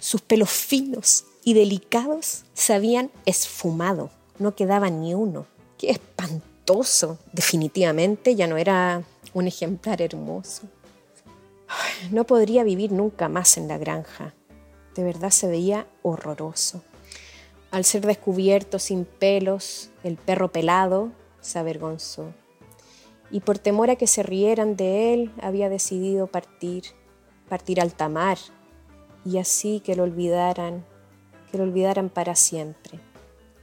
Sus 0.00 0.20
pelos 0.20 0.50
finos 0.50 1.24
y 1.42 1.54
delicados 1.54 2.44
se 2.52 2.74
habían 2.74 3.10
esfumado. 3.24 4.10
No 4.40 4.56
quedaba 4.56 4.90
ni 4.90 5.14
uno. 5.14 5.46
Qué 5.78 5.90
espantoso. 5.90 7.18
Definitivamente 7.32 8.34
ya 8.34 8.48
no 8.48 8.56
era 8.56 9.04
un 9.34 9.46
ejemplar 9.46 10.02
hermoso. 10.02 10.62
No 12.10 12.24
podría 12.24 12.64
vivir 12.64 12.90
nunca 12.90 13.28
más 13.28 13.58
en 13.58 13.68
la 13.68 13.78
granja. 13.78 14.34
De 14.96 15.04
verdad 15.04 15.30
se 15.30 15.46
veía 15.46 15.86
horroroso. 16.02 16.82
Al 17.70 17.84
ser 17.84 18.04
descubierto 18.04 18.78
sin 18.78 19.04
pelos, 19.04 19.90
el 20.02 20.16
perro 20.16 20.50
pelado 20.50 21.12
se 21.40 21.58
avergonzó. 21.58 22.32
Y 23.30 23.40
por 23.40 23.58
temor 23.58 23.90
a 23.90 23.96
que 23.96 24.08
se 24.08 24.22
rieran 24.22 24.74
de 24.74 25.14
él, 25.14 25.30
había 25.40 25.68
decidido 25.68 26.26
partir, 26.26 26.84
partir 27.48 27.80
al 27.80 27.92
tamar, 27.92 28.38
y 29.24 29.38
así 29.38 29.80
que 29.80 29.94
lo 29.94 30.02
olvidaran, 30.02 30.84
que 31.50 31.58
lo 31.58 31.64
olvidaran 31.64 32.08
para 32.08 32.34
siempre. 32.34 32.98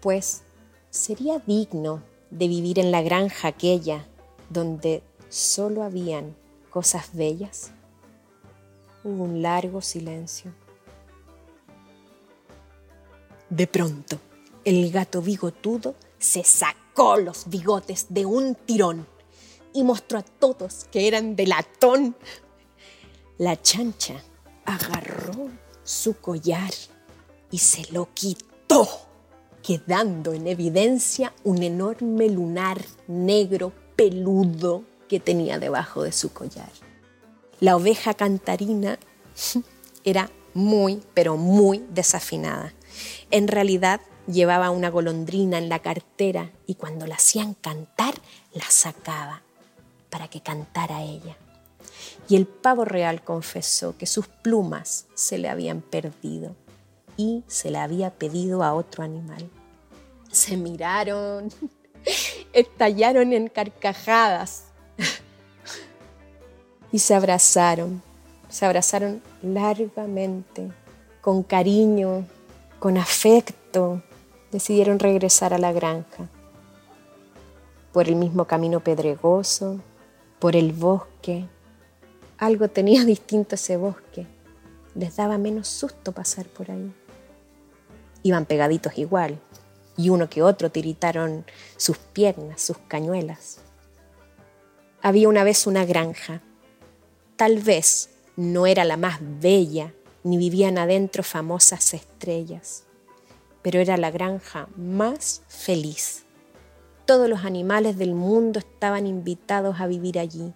Pues 0.01 0.43
sería 0.89 1.39
digno 1.39 2.03
de 2.29 2.47
vivir 2.47 2.79
en 2.79 2.91
la 2.91 3.01
granja 3.01 3.49
aquella 3.49 4.05
donde 4.49 5.03
solo 5.29 5.83
habían 5.83 6.35
cosas 6.69 7.09
bellas. 7.13 7.71
Hubo 9.03 9.23
un 9.23 9.41
largo 9.41 9.81
silencio. 9.81 10.53
De 13.49 13.67
pronto, 13.67 14.19
el 14.65 14.91
gato 14.91 15.21
bigotudo 15.21 15.95
se 16.19 16.43
sacó 16.43 17.17
los 17.17 17.47
bigotes 17.47 18.07
de 18.09 18.25
un 18.25 18.55
tirón 18.55 19.07
y 19.73 19.83
mostró 19.83 20.19
a 20.19 20.23
todos 20.23 20.85
que 20.91 21.07
eran 21.07 21.35
de 21.35 21.47
latón. 21.47 22.15
La 23.37 23.61
chancha 23.61 24.21
agarró 24.65 25.49
su 25.83 26.17
collar 26.17 26.71
y 27.51 27.59
se 27.59 27.91
lo 27.93 28.09
quitó, 28.13 29.06
quedando 29.67 30.31
en 30.31 30.47
evidencia 30.47 31.33
un 31.43 31.61
enorme 31.61 32.29
lunar 32.29 32.79
negro 33.05 33.73
peludo 33.97 34.85
que 35.09 35.19
tenía 35.19 35.59
debajo 35.59 36.03
de 36.03 36.13
su 36.13 36.31
collar. 36.31 36.69
La 37.59 37.75
oveja 37.75 38.13
cantarina 38.13 38.97
era 40.05 40.31
muy, 40.53 41.03
pero 41.13 41.35
muy 41.35 41.83
desafinada. 41.89 42.73
En 43.29 43.49
realidad 43.49 43.99
llevaba 44.25 44.69
una 44.69 44.89
golondrina 44.89 45.57
en 45.57 45.67
la 45.67 45.79
cartera 45.79 46.49
y 46.65 46.75
cuando 46.75 47.05
la 47.05 47.15
hacían 47.15 47.53
cantar, 47.53 48.13
la 48.53 48.69
sacaba 48.69 49.41
para 50.09 50.29
que 50.29 50.39
cantara 50.39 51.03
ella. 51.03 51.35
Y 52.29 52.37
el 52.37 52.47
pavo 52.47 52.85
real 52.85 53.21
confesó 53.21 53.97
que 53.97 54.05
sus 54.05 54.29
plumas 54.29 55.07
se 55.13 55.37
le 55.37 55.49
habían 55.49 55.81
perdido 55.81 56.55
y 57.17 57.43
se 57.47 57.69
le 57.69 57.79
había 57.79 58.11
pedido 58.11 58.63
a 58.63 58.73
otro 58.73 59.03
animal. 59.03 59.49
Se 60.31 60.57
miraron, 60.57 61.49
estallaron 62.53 63.33
en 63.33 63.47
carcajadas 63.47 64.65
y 66.91 66.99
se 66.99 67.13
abrazaron, 67.13 68.01
se 68.49 68.65
abrazaron 68.65 69.21
largamente, 69.41 70.71
con 71.21 71.43
cariño, 71.43 72.25
con 72.79 72.97
afecto, 72.97 74.01
decidieron 74.51 74.99
regresar 74.99 75.53
a 75.53 75.57
la 75.57 75.71
granja, 75.71 76.29
por 77.91 78.07
el 78.07 78.15
mismo 78.15 78.45
camino 78.45 78.79
pedregoso, 78.79 79.79
por 80.39 80.55
el 80.55 80.71
bosque. 80.71 81.47
Algo 82.37 82.67
tenía 82.67 83.03
distinto 83.05 83.55
ese 83.55 83.77
bosque, 83.77 84.27
les 84.95 85.15
daba 85.15 85.37
menos 85.37 85.67
susto 85.67 86.11
pasar 86.11 86.45
por 86.45 86.71
ahí. 86.71 86.93
Iban 88.23 88.45
pegaditos 88.45 88.97
igual, 88.97 89.39
y 89.97 90.09
uno 90.09 90.29
que 90.29 90.43
otro 90.43 90.71
tiritaron 90.71 91.45
sus 91.75 91.97
piernas, 91.97 92.61
sus 92.61 92.77
cañuelas. 92.87 93.59
Había 95.01 95.27
una 95.27 95.43
vez 95.43 95.67
una 95.67 95.85
granja 95.85 96.41
Tal 97.37 97.59
vez 97.59 98.09
no 98.35 98.65
era 98.65 98.83
la 98.83 98.97
más 98.97 99.19
bella, 99.21 99.93
ni 100.23 100.39
vivían 100.39 100.79
adentro 100.79 101.21
famosas 101.21 101.93
estrellas, 101.93 102.83
pero 103.61 103.79
era 103.79 103.95
la 103.95 104.09
granja 104.09 104.67
más 104.75 105.43
feliz. 105.47 106.23
Todos 107.05 107.29
los 107.29 107.45
animales 107.45 107.99
del 107.99 108.15
mundo 108.15 108.57
estaban 108.57 109.05
invitados 109.05 109.79
a 109.79 109.85
vivir 109.85 110.17
allí, 110.17 110.51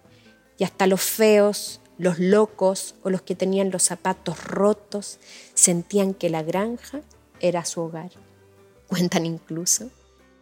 y 0.58 0.64
hasta 0.64 0.88
los 0.88 1.02
feos, 1.02 1.80
los 1.98 2.18
locos 2.18 2.96
o 3.04 3.10
los 3.10 3.22
que 3.22 3.36
tenían 3.36 3.70
los 3.70 3.84
zapatos 3.84 4.42
rotos 4.42 5.20
sentían 5.54 6.14
que 6.14 6.30
la 6.30 6.42
granja 6.42 7.02
era 7.38 7.64
su 7.64 7.80
hogar. 7.80 8.10
Cuentan 8.92 9.24
incluso 9.24 9.88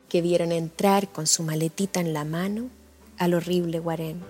que 0.09 0.23
vieron 0.23 0.51
entrar 0.51 1.13
con 1.13 1.29
su 1.29 1.45
maletita 1.45 2.01
en 2.01 2.13
la 2.13 2.25
mano 2.25 2.69
al 3.17 3.35
horrible 3.35 3.79
Guarén. 3.79 4.21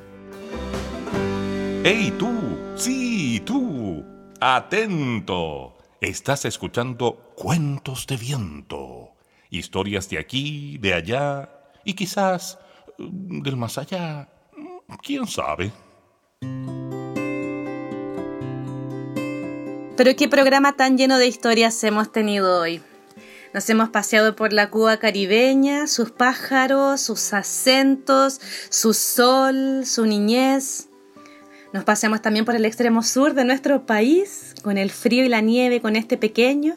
¡Hey 1.85 2.13
tú! 2.19 2.31
Sí, 2.77 3.41
tú. 3.47 4.05
Atento. 4.39 5.79
Estás 6.03 6.45
escuchando 6.45 7.33
Cuentos 7.35 8.07
de 8.07 8.19
Viento. 8.19 9.13
Historias 9.49 10.11
de 10.11 10.19
aquí, 10.19 10.77
de 10.77 10.93
allá 10.93 11.49
y 11.83 11.95
quizás 11.95 12.59
mm, 12.99 13.41
del 13.41 13.57
más 13.57 13.79
allá. 13.79 14.29
¿Quién 15.03 15.27
sabe? 15.27 15.73
Pero 19.97 20.15
qué 20.15 20.29
programa 20.29 20.75
tan 20.77 20.99
lleno 20.99 21.17
de 21.17 21.27
historias 21.27 21.83
hemos 21.85 22.13
tenido 22.13 22.61
hoy. 22.61 22.83
Nos 23.53 23.69
hemos 23.69 23.89
paseado 23.89 24.37
por 24.37 24.53
la 24.53 24.71
Cuba 24.71 24.99
caribeña, 24.99 25.89
sus 25.89 26.13
pájaros, 26.13 27.01
sus 27.01 27.33
acentos, 27.33 28.41
su 28.69 28.95
sol, 28.95 29.83
su 29.85 30.07
niñez. 30.07 30.89
Nos 31.73 31.83
paseamos 31.83 32.23
también 32.23 32.45
por 32.45 32.55
el 32.55 32.65
extremo 32.65 33.03
sur 33.03 33.35
de 33.35 33.45
nuestro 33.45 33.87
país, 33.87 34.55
con 34.63 34.79
el 34.79 34.91
frío 34.91 35.25
y 35.25 35.29
la 35.29 35.41
nieve, 35.41 35.81
con 35.81 35.97
este 35.97 36.17
pequeño. 36.17 36.77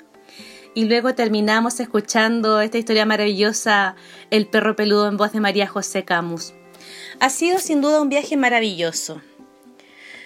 Y 0.73 0.86
luego 0.86 1.13
terminamos 1.13 1.79
escuchando 1.79 2.59
esta 2.59 2.79
historia 2.79 3.05
maravillosa, 3.05 3.95
El 4.31 4.47
perro 4.47 4.75
peludo 4.75 5.07
en 5.07 5.17
voz 5.17 5.31
de 5.31 5.39
María 5.39 5.67
José 5.67 6.03
Camus. 6.03 6.53
Ha 7.19 7.29
sido 7.29 7.59
sin 7.59 7.81
duda 7.81 8.01
un 8.01 8.09
viaje 8.09 8.36
maravilloso. 8.36 9.21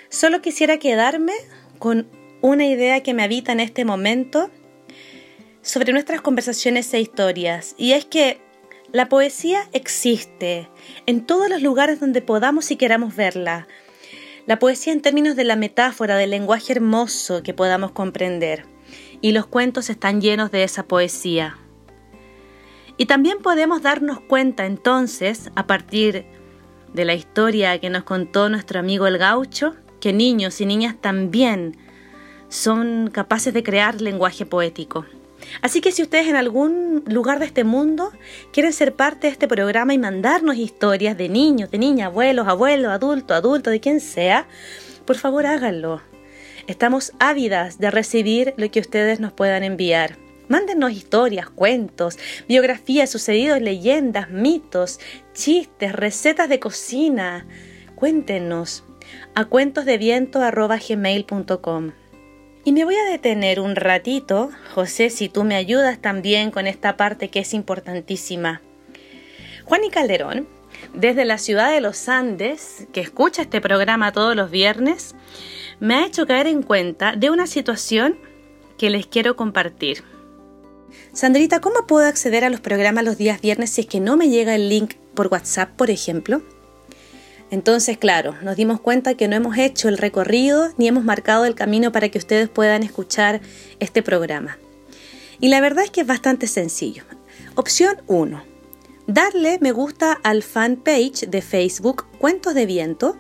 Solo 0.10 0.42
quisiera 0.42 0.78
quedarme 0.78 1.34
con 1.78 2.08
una 2.42 2.66
idea 2.66 3.04
que 3.04 3.14
me 3.14 3.24
habita 3.24 3.52
en 3.52 3.60
este 3.60 3.84
momento 3.84 4.50
sobre 5.68 5.92
nuestras 5.92 6.22
conversaciones 6.22 6.94
e 6.94 7.02
historias, 7.02 7.76
y 7.78 7.92
es 7.92 8.06
que 8.06 8.40
La 8.94 9.10
poesía 9.10 9.68
existe 9.74 10.70
en 11.08 11.26
todos 11.26 11.50
los 11.50 11.62
lugares 11.62 12.00
donde 12.00 12.22
podamos 12.22 12.72
y 12.72 12.78
queramos 12.78 13.18
verla. 13.18 13.68
La 14.46 14.60
poesía 14.60 14.94
en 14.94 15.02
términos 15.02 15.36
de 15.36 15.44
la 15.44 15.58
metáfora, 15.58 16.16
del 16.16 16.30
lenguaje 16.30 16.72
hermoso 16.72 17.44
que 17.44 17.54
podamos 17.54 17.92
comprender. 17.92 18.64
Y 19.20 19.34
los 19.34 19.46
cuentos 19.46 19.90
están 19.90 20.22
llenos 20.22 20.52
de 20.52 20.64
esa 20.64 20.88
poesía. 20.88 21.58
Y 22.96 23.08
también 23.08 23.40
podemos 23.40 23.82
darnos 23.82 24.22
cuenta 24.22 24.66
entonces, 24.66 25.52
a 25.56 25.68
partir 25.68 26.26
de 26.94 27.04
la 27.04 27.14
historia 27.14 27.78
que 27.82 27.90
nos 27.90 28.04
contó 28.04 28.48
nuestro 28.48 28.80
amigo 28.80 29.06
el 29.06 29.18
gaucho, 29.18 29.76
que 30.00 30.14
niños 30.14 30.62
y 30.62 30.66
niñas 30.66 30.96
también 31.02 31.76
son 32.48 33.10
capaces 33.12 33.54
de 33.54 33.64
crear 33.64 34.00
lenguaje 34.00 34.46
poético. 34.46 35.06
Así 35.62 35.82
que 35.82 35.92
si 35.92 36.02
ustedes 36.02 36.28
en 36.28 36.36
algún 36.36 37.04
lugar 37.08 37.40
de 37.40 37.46
este 37.46 37.64
mundo 37.64 38.12
quieren 38.52 38.74
ser 38.74 38.96
parte 38.96 39.28
de 39.28 39.34
este 39.34 39.48
programa 39.48 39.94
y 39.94 39.98
mandarnos 39.98 40.58
historias 40.58 41.18
de 41.18 41.30
niños, 41.30 41.72
de 41.72 41.78
niñas, 41.78 42.08
abuelos, 42.08 42.48
abuelos, 42.48 42.92
adultos, 42.92 43.38
adultos, 43.38 43.72
de 43.72 43.80
quien 43.80 44.00
sea, 44.00 44.48
por 45.06 45.18
favor 45.18 45.46
háganlo. 45.46 46.02
Estamos 46.68 47.14
ávidas 47.20 47.80
de 47.80 47.92
recibir 47.92 48.54
lo 48.58 48.70
que 48.70 48.82
ustedes 48.82 49.20
nos 49.20 49.32
puedan 49.32 49.64
enviar. 49.64 50.18
Mándenos 50.50 50.92
historias, 50.92 51.50
cuentos, 51.50 52.20
biografías, 52.48 53.10
sucedidos, 53.10 53.62
leyendas, 53.62 54.30
mitos, 54.30 55.00
chistes, 55.34 55.94
recetas 55.94 56.50
de 56.50 56.60
cocina. 56.60 57.46
Cuéntenos 57.96 58.84
a 59.34 59.46
cuentosdeviento.gmail.com 59.46 61.92
Y 62.68 62.74
me 62.74 62.84
voy 62.84 62.98
a 62.98 63.10
detener 63.10 63.62
un 63.62 63.78
ratito, 63.78 64.50
José, 64.76 65.10
si 65.10 65.30
tú 65.30 65.46
me 65.46 65.56
ayudas 65.56 66.02
también 66.02 66.52
con 66.52 66.68
esta 66.68 66.98
parte 66.98 67.30
que 67.30 67.40
es 67.40 67.54
importantísima. 67.54 68.62
Juan 69.64 69.86
y 69.86 69.90
Calderón, 69.90 70.50
desde 70.94 71.24
la 71.24 71.38
ciudad 71.38 71.72
de 71.72 71.80
los 71.80 72.10
Andes, 72.10 72.86
que 72.92 73.00
escucha 73.00 73.44
este 73.44 73.62
programa 73.62 74.12
todos 74.12 74.36
los 74.36 74.52
viernes, 74.52 75.16
me 75.80 75.96
ha 75.96 76.06
hecho 76.06 76.28
caer 76.28 76.48
en 76.48 76.62
cuenta 76.62 77.16
de 77.16 77.30
una 77.30 77.48
situación 77.48 78.20
que 78.78 78.90
les 78.90 79.08
quiero 79.08 79.38
compartir. 79.38 80.04
Sandrita, 81.14 81.62
¿cómo 81.62 81.88
puedo 81.88 82.06
acceder 82.06 82.44
a 82.44 82.50
los 82.50 82.60
programas 82.60 83.06
los 83.06 83.18
días 83.18 83.40
viernes 83.40 83.70
si 83.70 83.80
es 83.80 83.88
que 83.88 84.02
no 84.02 84.18
me 84.18 84.28
llega 84.28 84.56
el 84.56 84.68
link 84.68 84.96
por 85.14 85.28
WhatsApp, 85.28 85.70
por 85.78 85.90
ejemplo? 85.90 86.42
Entonces, 87.50 87.98
claro, 87.98 88.36
nos 88.42 88.58
dimos 88.58 88.80
cuenta 88.82 89.16
que 89.16 89.28
no 89.28 89.36
hemos 89.36 89.58
hecho 89.58 89.88
el 89.88 89.98
recorrido 89.98 90.74
ni 90.78 90.88
hemos 90.88 91.04
marcado 91.04 91.46
el 91.46 91.56
camino 91.56 91.92
para 91.92 92.10
que 92.10 92.18
ustedes 92.18 92.50
puedan 92.50 92.84
escuchar 92.84 93.42
este 93.80 94.04
programa. 94.04 94.58
Y 95.40 95.48
la 95.50 95.62
verdad 95.62 95.86
es 95.86 95.92
que 95.92 96.02
es 96.02 96.08
bastante 96.08 96.48
sencillo. 96.48 97.04
Opción 97.56 98.02
1. 98.08 98.44
Darle 99.08 99.60
me 99.62 99.72
gusta 99.72 100.18
al 100.24 100.44
fanpage 100.44 101.28
de 101.28 101.42
Facebook 101.42 102.06
Cuentos 102.20 102.54
de 102.54 102.66
Viento 102.66 103.16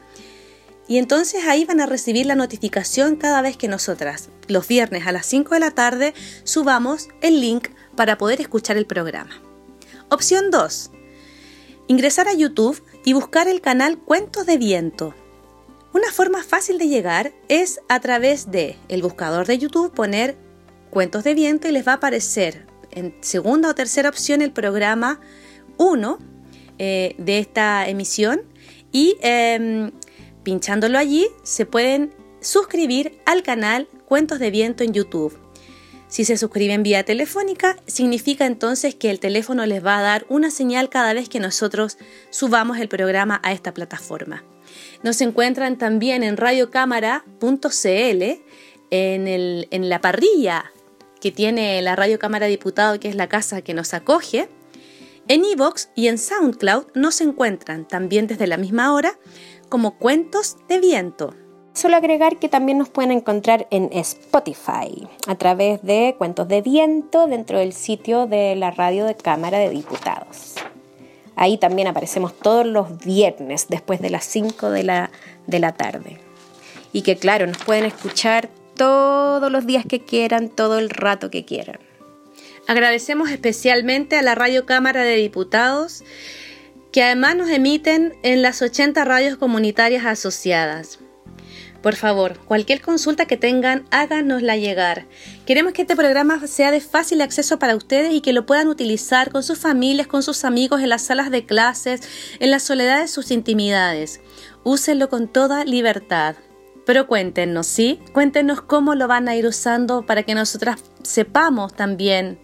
y 0.87 0.97
entonces 0.97 1.45
ahí 1.45 1.65
van 1.65 1.79
a 1.79 1.85
recibir 1.85 2.25
la 2.25 2.35
notificación 2.35 3.15
cada 3.15 3.41
vez 3.41 3.55
que 3.55 3.67
nosotras, 3.67 4.29
los 4.47 4.67
viernes 4.67 5.07
a 5.07 5.11
las 5.11 5.25
5 5.25 5.53
de 5.53 5.59
la 5.59 5.71
tarde, 5.71 6.13
subamos 6.43 7.09
el 7.21 7.39
link 7.39 7.69
para 7.95 8.17
poder 8.17 8.41
escuchar 8.41 8.77
el 8.77 8.85
programa. 8.85 9.41
Opción 10.09 10.51
2. 10.51 10.91
Ingresar 11.87 12.27
a 12.27 12.33
YouTube 12.33 12.81
y 13.07 13.13
buscar 13.13 13.47
el 13.47 13.61
canal 13.61 13.97
Cuentos 13.97 14.45
de 14.45 14.57
Viento. 14.57 15.15
Una 15.93 16.11
forma 16.11 16.43
fácil 16.43 16.77
de 16.77 16.89
llegar 16.89 17.31
es 17.47 17.79
a 17.87 18.01
través 18.01 18.51
de 18.51 18.75
el 18.89 19.01
buscador 19.01 19.47
de 19.47 19.57
YouTube 19.57 19.93
poner 19.93 20.35
Cuentos 20.89 21.23
de 21.23 21.33
Viento 21.33 21.69
y 21.69 21.71
les 21.71 21.87
va 21.87 21.93
a 21.93 21.95
aparecer 21.95 22.67
en 22.91 23.15
segunda 23.21 23.69
o 23.69 23.75
tercera 23.75 24.09
opción 24.09 24.41
el 24.41 24.51
programa 24.51 25.21
1 25.77 26.19
eh, 26.79 27.15
de 27.17 27.39
esta 27.39 27.87
emisión 27.87 28.41
y 28.91 29.15
em, 29.21 29.91
Pinchándolo 30.43 30.97
allí 30.97 31.29
se 31.43 31.65
pueden 31.65 32.13
suscribir 32.41 33.21
al 33.25 33.41
canal 33.41 33.87
Cuentos 34.05 34.37
de 34.39 34.51
Viento 34.51 34.83
en 34.83 34.91
YouTube. 34.91 35.46
Si 36.07 36.23
se 36.23 36.37
suscriben 36.37 36.83
vía 36.83 37.03
telefónica, 37.03 37.75
significa 37.85 38.45
entonces 38.45 38.95
que 38.95 39.09
el 39.09 39.19
teléfono 39.19 39.65
les 39.65 39.85
va 39.85 39.97
a 39.97 40.01
dar 40.01 40.25
una 40.29 40.51
señal 40.51 40.89
cada 40.89 41.13
vez 41.13 41.27
que 41.27 41.39
nosotros 41.39 41.97
subamos 42.29 42.77
el 42.79 42.87
programa 42.87 43.41
a 43.43 43.51
esta 43.51 43.73
plataforma. 43.73 44.43
Nos 45.03 45.19
encuentran 45.21 45.77
también 45.77 46.23
en 46.23 46.37
radiocámara.cl, 46.37 48.23
en, 48.89 49.27
en 49.27 49.89
la 49.89 49.99
parrilla 49.99 50.71
que 51.19 51.31
tiene 51.31 51.81
la 51.81 51.95
Radio 51.95 52.19
Cámara 52.19 52.47
Diputado, 52.47 52.99
que 52.99 53.09
es 53.09 53.15
la 53.15 53.27
casa 53.27 53.61
que 53.61 53.73
nos 53.73 53.93
acoge. 53.93 54.49
En 55.27 55.43
iVoox 55.43 55.87
y 55.93 56.07
en 56.07 56.17
SoundCloud 56.17 56.85
nos 56.95 57.19
encuentran 57.19 57.85
también 57.85 58.27
desde 58.27 58.47
la 58.47 58.55
misma 58.55 58.93
hora 58.93 59.19
como 59.67 59.97
Cuentos 59.97 60.55
de 60.69 60.79
Viento. 60.79 61.35
Solo 61.77 61.95
agregar 61.95 62.39
que 62.39 62.49
también 62.49 62.79
nos 62.79 62.89
pueden 62.89 63.11
encontrar 63.11 63.67
en 63.69 63.89
Spotify 63.93 65.07
a 65.27 65.35
través 65.35 65.83
de 65.83 66.15
Cuentos 66.17 66.47
de 66.47 66.63
Viento 66.63 67.27
dentro 67.27 67.59
del 67.59 67.71
sitio 67.71 68.25
de 68.25 68.55
la 68.55 68.71
radio 68.71 69.05
de 69.05 69.13
Cámara 69.13 69.59
de 69.59 69.69
Diputados. 69.69 70.55
Ahí 71.35 71.59
también 71.59 71.87
aparecemos 71.87 72.33
todos 72.33 72.65
los 72.65 72.97
viernes 73.05 73.67
después 73.69 74.01
de 74.01 74.09
las 74.09 74.25
5 74.25 74.71
de 74.71 74.81
la, 74.81 75.11
de 75.45 75.59
la 75.59 75.73
tarde. 75.73 76.17
Y 76.93 77.03
que 77.03 77.15
claro, 77.15 77.45
nos 77.45 77.59
pueden 77.59 77.85
escuchar 77.85 78.49
todos 78.75 79.51
los 79.51 79.67
días 79.67 79.85
que 79.87 80.03
quieran, 80.03 80.49
todo 80.49 80.79
el 80.79 80.89
rato 80.89 81.29
que 81.29 81.45
quieran. 81.45 81.77
Agradecemos 82.67 83.29
especialmente 83.29 84.17
a 84.17 84.23
la 84.23 84.33
Radio 84.33 84.65
Cámara 84.65 85.03
de 85.03 85.17
Diputados 85.17 86.03
que 86.91 87.03
además 87.03 87.35
nos 87.35 87.51
emiten 87.51 88.15
en 88.23 88.41
las 88.41 88.63
80 88.63 89.05
radios 89.05 89.37
comunitarias 89.37 90.07
asociadas. 90.07 91.01
Por 91.81 91.95
favor, 91.95 92.39
cualquier 92.39 92.81
consulta 92.81 93.25
que 93.25 93.37
tengan, 93.37 93.85
háganosla 93.91 94.57
llegar. 94.57 95.05
Queremos 95.45 95.73
que 95.73 95.83
este 95.83 95.95
programa 95.95 96.45
sea 96.47 96.71
de 96.71 96.81
fácil 96.81 97.21
acceso 97.21 97.59
para 97.59 97.75
ustedes 97.75 98.13
y 98.13 98.21
que 98.21 98.33
lo 98.33 98.45
puedan 98.45 98.67
utilizar 98.67 99.31
con 99.31 99.43
sus 99.43 99.59
familias, 99.59 100.07
con 100.07 100.23
sus 100.23 100.43
amigos, 100.43 100.81
en 100.81 100.89
las 100.89 101.03
salas 101.03 101.29
de 101.29 101.45
clases, 101.45 102.01
en 102.39 102.51
la 102.51 102.59
soledad 102.59 103.01
de 103.01 103.07
sus 103.07 103.31
intimidades. 103.31 104.21
Úsenlo 104.63 105.09
con 105.09 105.27
toda 105.27 105.65
libertad. 105.65 106.35
Pero 106.85 107.05
cuéntenos, 107.05 107.67
¿sí? 107.67 107.99
Cuéntenos 108.13 108.61
cómo 108.61 108.95
lo 108.95 109.07
van 109.07 109.27
a 109.27 109.35
ir 109.35 109.45
usando 109.45 110.05
para 110.05 110.23
que 110.23 110.35
nosotras 110.35 110.81
sepamos 111.03 111.75
también 111.75 112.39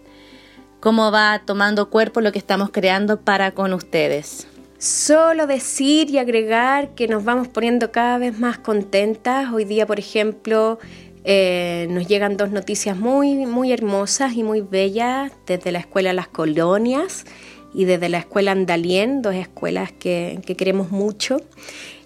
cómo 0.80 1.10
va 1.10 1.40
tomando 1.46 1.88
cuerpo 1.88 2.20
lo 2.20 2.30
que 2.30 2.38
estamos 2.38 2.70
creando 2.70 3.22
para 3.22 3.52
con 3.52 3.72
ustedes. 3.72 4.46
Solo 4.84 5.46
decir 5.46 6.10
y 6.10 6.18
agregar 6.18 6.94
que 6.94 7.08
nos 7.08 7.24
vamos 7.24 7.48
poniendo 7.48 7.90
cada 7.90 8.18
vez 8.18 8.38
más 8.38 8.58
contentas. 8.58 9.50
Hoy 9.50 9.64
día, 9.64 9.86
por 9.86 9.98
ejemplo, 9.98 10.78
eh, 11.24 11.86
nos 11.88 12.06
llegan 12.06 12.36
dos 12.36 12.50
noticias 12.50 12.94
muy, 12.94 13.46
muy 13.46 13.72
hermosas 13.72 14.34
y 14.34 14.42
muy 14.42 14.60
bellas 14.60 15.32
desde 15.46 15.72
la 15.72 15.78
Escuela 15.78 16.12
Las 16.12 16.28
Colonias 16.28 17.24
y 17.72 17.86
desde 17.86 18.10
la 18.10 18.18
Escuela 18.18 18.52
Andalien, 18.52 19.22
dos 19.22 19.34
escuelas 19.34 19.90
que, 19.90 20.38
que 20.44 20.54
queremos 20.54 20.90
mucho. 20.90 21.38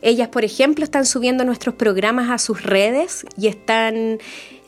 Ellas, 0.00 0.28
por 0.28 0.44
ejemplo, 0.44 0.84
están 0.84 1.04
subiendo 1.04 1.44
nuestros 1.44 1.74
programas 1.74 2.30
a 2.30 2.38
sus 2.38 2.62
redes 2.62 3.26
y 3.36 3.48
están 3.48 4.20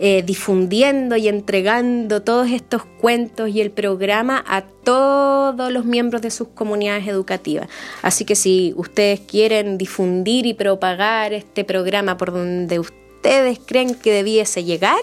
eh, 0.02 0.22
difundiendo 0.24 1.14
y 1.16 1.28
entregando 1.28 2.22
todos 2.22 2.50
estos 2.50 2.86
cuentos 2.86 3.50
y 3.50 3.60
el 3.60 3.70
programa 3.70 4.42
a 4.48 4.62
todos 4.62 5.70
los 5.70 5.84
miembros 5.84 6.22
de 6.22 6.30
sus 6.30 6.48
comunidades 6.48 7.06
educativas. 7.06 7.68
Así 8.00 8.24
que 8.24 8.34
si 8.34 8.72
ustedes 8.78 9.20
quieren 9.20 9.76
difundir 9.76 10.46
y 10.46 10.54
propagar 10.54 11.34
este 11.34 11.64
programa 11.64 12.16
por 12.16 12.32
donde 12.32 12.78
ustedes 12.78 13.58
creen 13.66 13.94
que 13.94 14.10
debiese 14.10 14.64
llegar, 14.64 15.00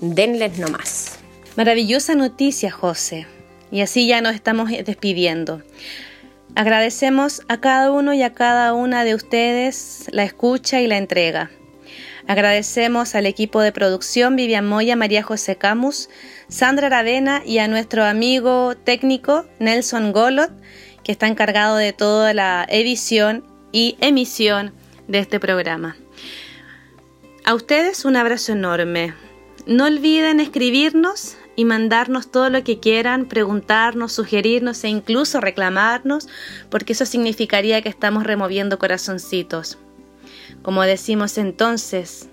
denles 0.00 0.58
nomás. 0.58 1.18
Maravillosa 1.56 2.14
noticia, 2.14 2.70
José. 2.70 3.26
Y 3.70 3.82
así 3.82 4.06
ya 4.06 4.22
nos 4.22 4.34
estamos 4.34 4.70
despidiendo. 4.70 5.62
Agradecemos 6.54 7.42
a 7.48 7.60
cada 7.60 7.92
uno 7.92 8.14
y 8.14 8.22
a 8.22 8.32
cada 8.32 8.72
una 8.72 9.04
de 9.04 9.14
ustedes 9.14 10.06
la 10.12 10.24
escucha 10.24 10.80
y 10.80 10.86
la 10.86 10.96
entrega. 10.96 11.50
Agradecemos 12.26 13.14
al 13.14 13.26
equipo 13.26 13.60
de 13.60 13.72
producción 13.72 14.36
Vivian 14.36 14.66
Moya, 14.66 14.96
María 14.96 15.22
José 15.22 15.56
Camus, 15.56 16.08
Sandra 16.48 16.88
Aravena 16.88 17.42
y 17.44 17.58
a 17.58 17.68
nuestro 17.68 18.04
amigo 18.04 18.74
técnico 18.76 19.46
Nelson 19.58 20.12
Golot, 20.12 20.50
que 21.02 21.12
está 21.12 21.26
encargado 21.26 21.76
de 21.76 21.92
toda 21.92 22.34
la 22.34 22.66
edición 22.68 23.44
y 23.72 23.96
emisión 24.00 24.72
de 25.08 25.18
este 25.18 25.40
programa. 25.40 25.96
A 27.44 27.54
ustedes 27.54 28.04
un 28.04 28.16
abrazo 28.16 28.52
enorme. 28.52 29.14
No 29.66 29.86
olviden 29.86 30.40
escribirnos 30.40 31.36
y 31.56 31.64
mandarnos 31.64 32.30
todo 32.30 32.48
lo 32.48 32.64
que 32.64 32.80
quieran, 32.80 33.26
preguntarnos, 33.26 34.12
sugerirnos 34.12 34.82
e 34.84 34.88
incluso 34.88 35.40
reclamarnos, 35.40 36.28
porque 36.70 36.92
eso 36.92 37.06
significaría 37.06 37.82
que 37.82 37.88
estamos 37.88 38.24
removiendo 38.24 38.78
corazoncitos. 38.78 39.78
Como 40.62 40.82
decimos 40.82 41.38
entonces, 41.38 42.28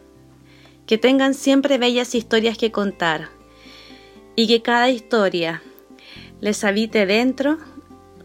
que 0.86 0.98
tengan 0.98 1.34
siempre 1.34 1.78
bellas 1.78 2.16
historias 2.16 2.58
que 2.58 2.72
contar 2.72 3.30
y 4.36 4.48
que 4.48 4.62
cada 4.62 4.90
historia 4.90 5.62
les 6.40 6.64
habite 6.64 7.06
dentro 7.06 7.58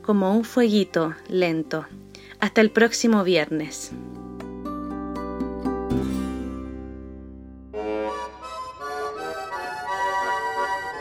como 0.03 0.37
un 0.37 0.45
fueguito 0.45 1.15
lento. 1.29 1.87
Hasta 2.41 2.61
el 2.61 2.71
próximo 2.71 3.23
viernes. 3.23 3.93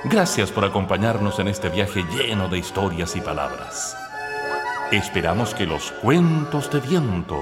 Gracias 0.03 0.51
por 0.51 0.65
acompañarnos 0.65 1.39
en 1.39 1.47
este 1.47 1.69
viaje 1.69 2.03
lleno 2.15 2.47
de 2.47 2.57
historias 2.57 3.15
y 3.15 3.21
palabras. 3.21 3.95
Esperamos 4.91 5.53
que 5.53 5.65
los 5.65 5.91
cuentos 5.93 6.69
de 6.71 6.79
viento 6.79 7.41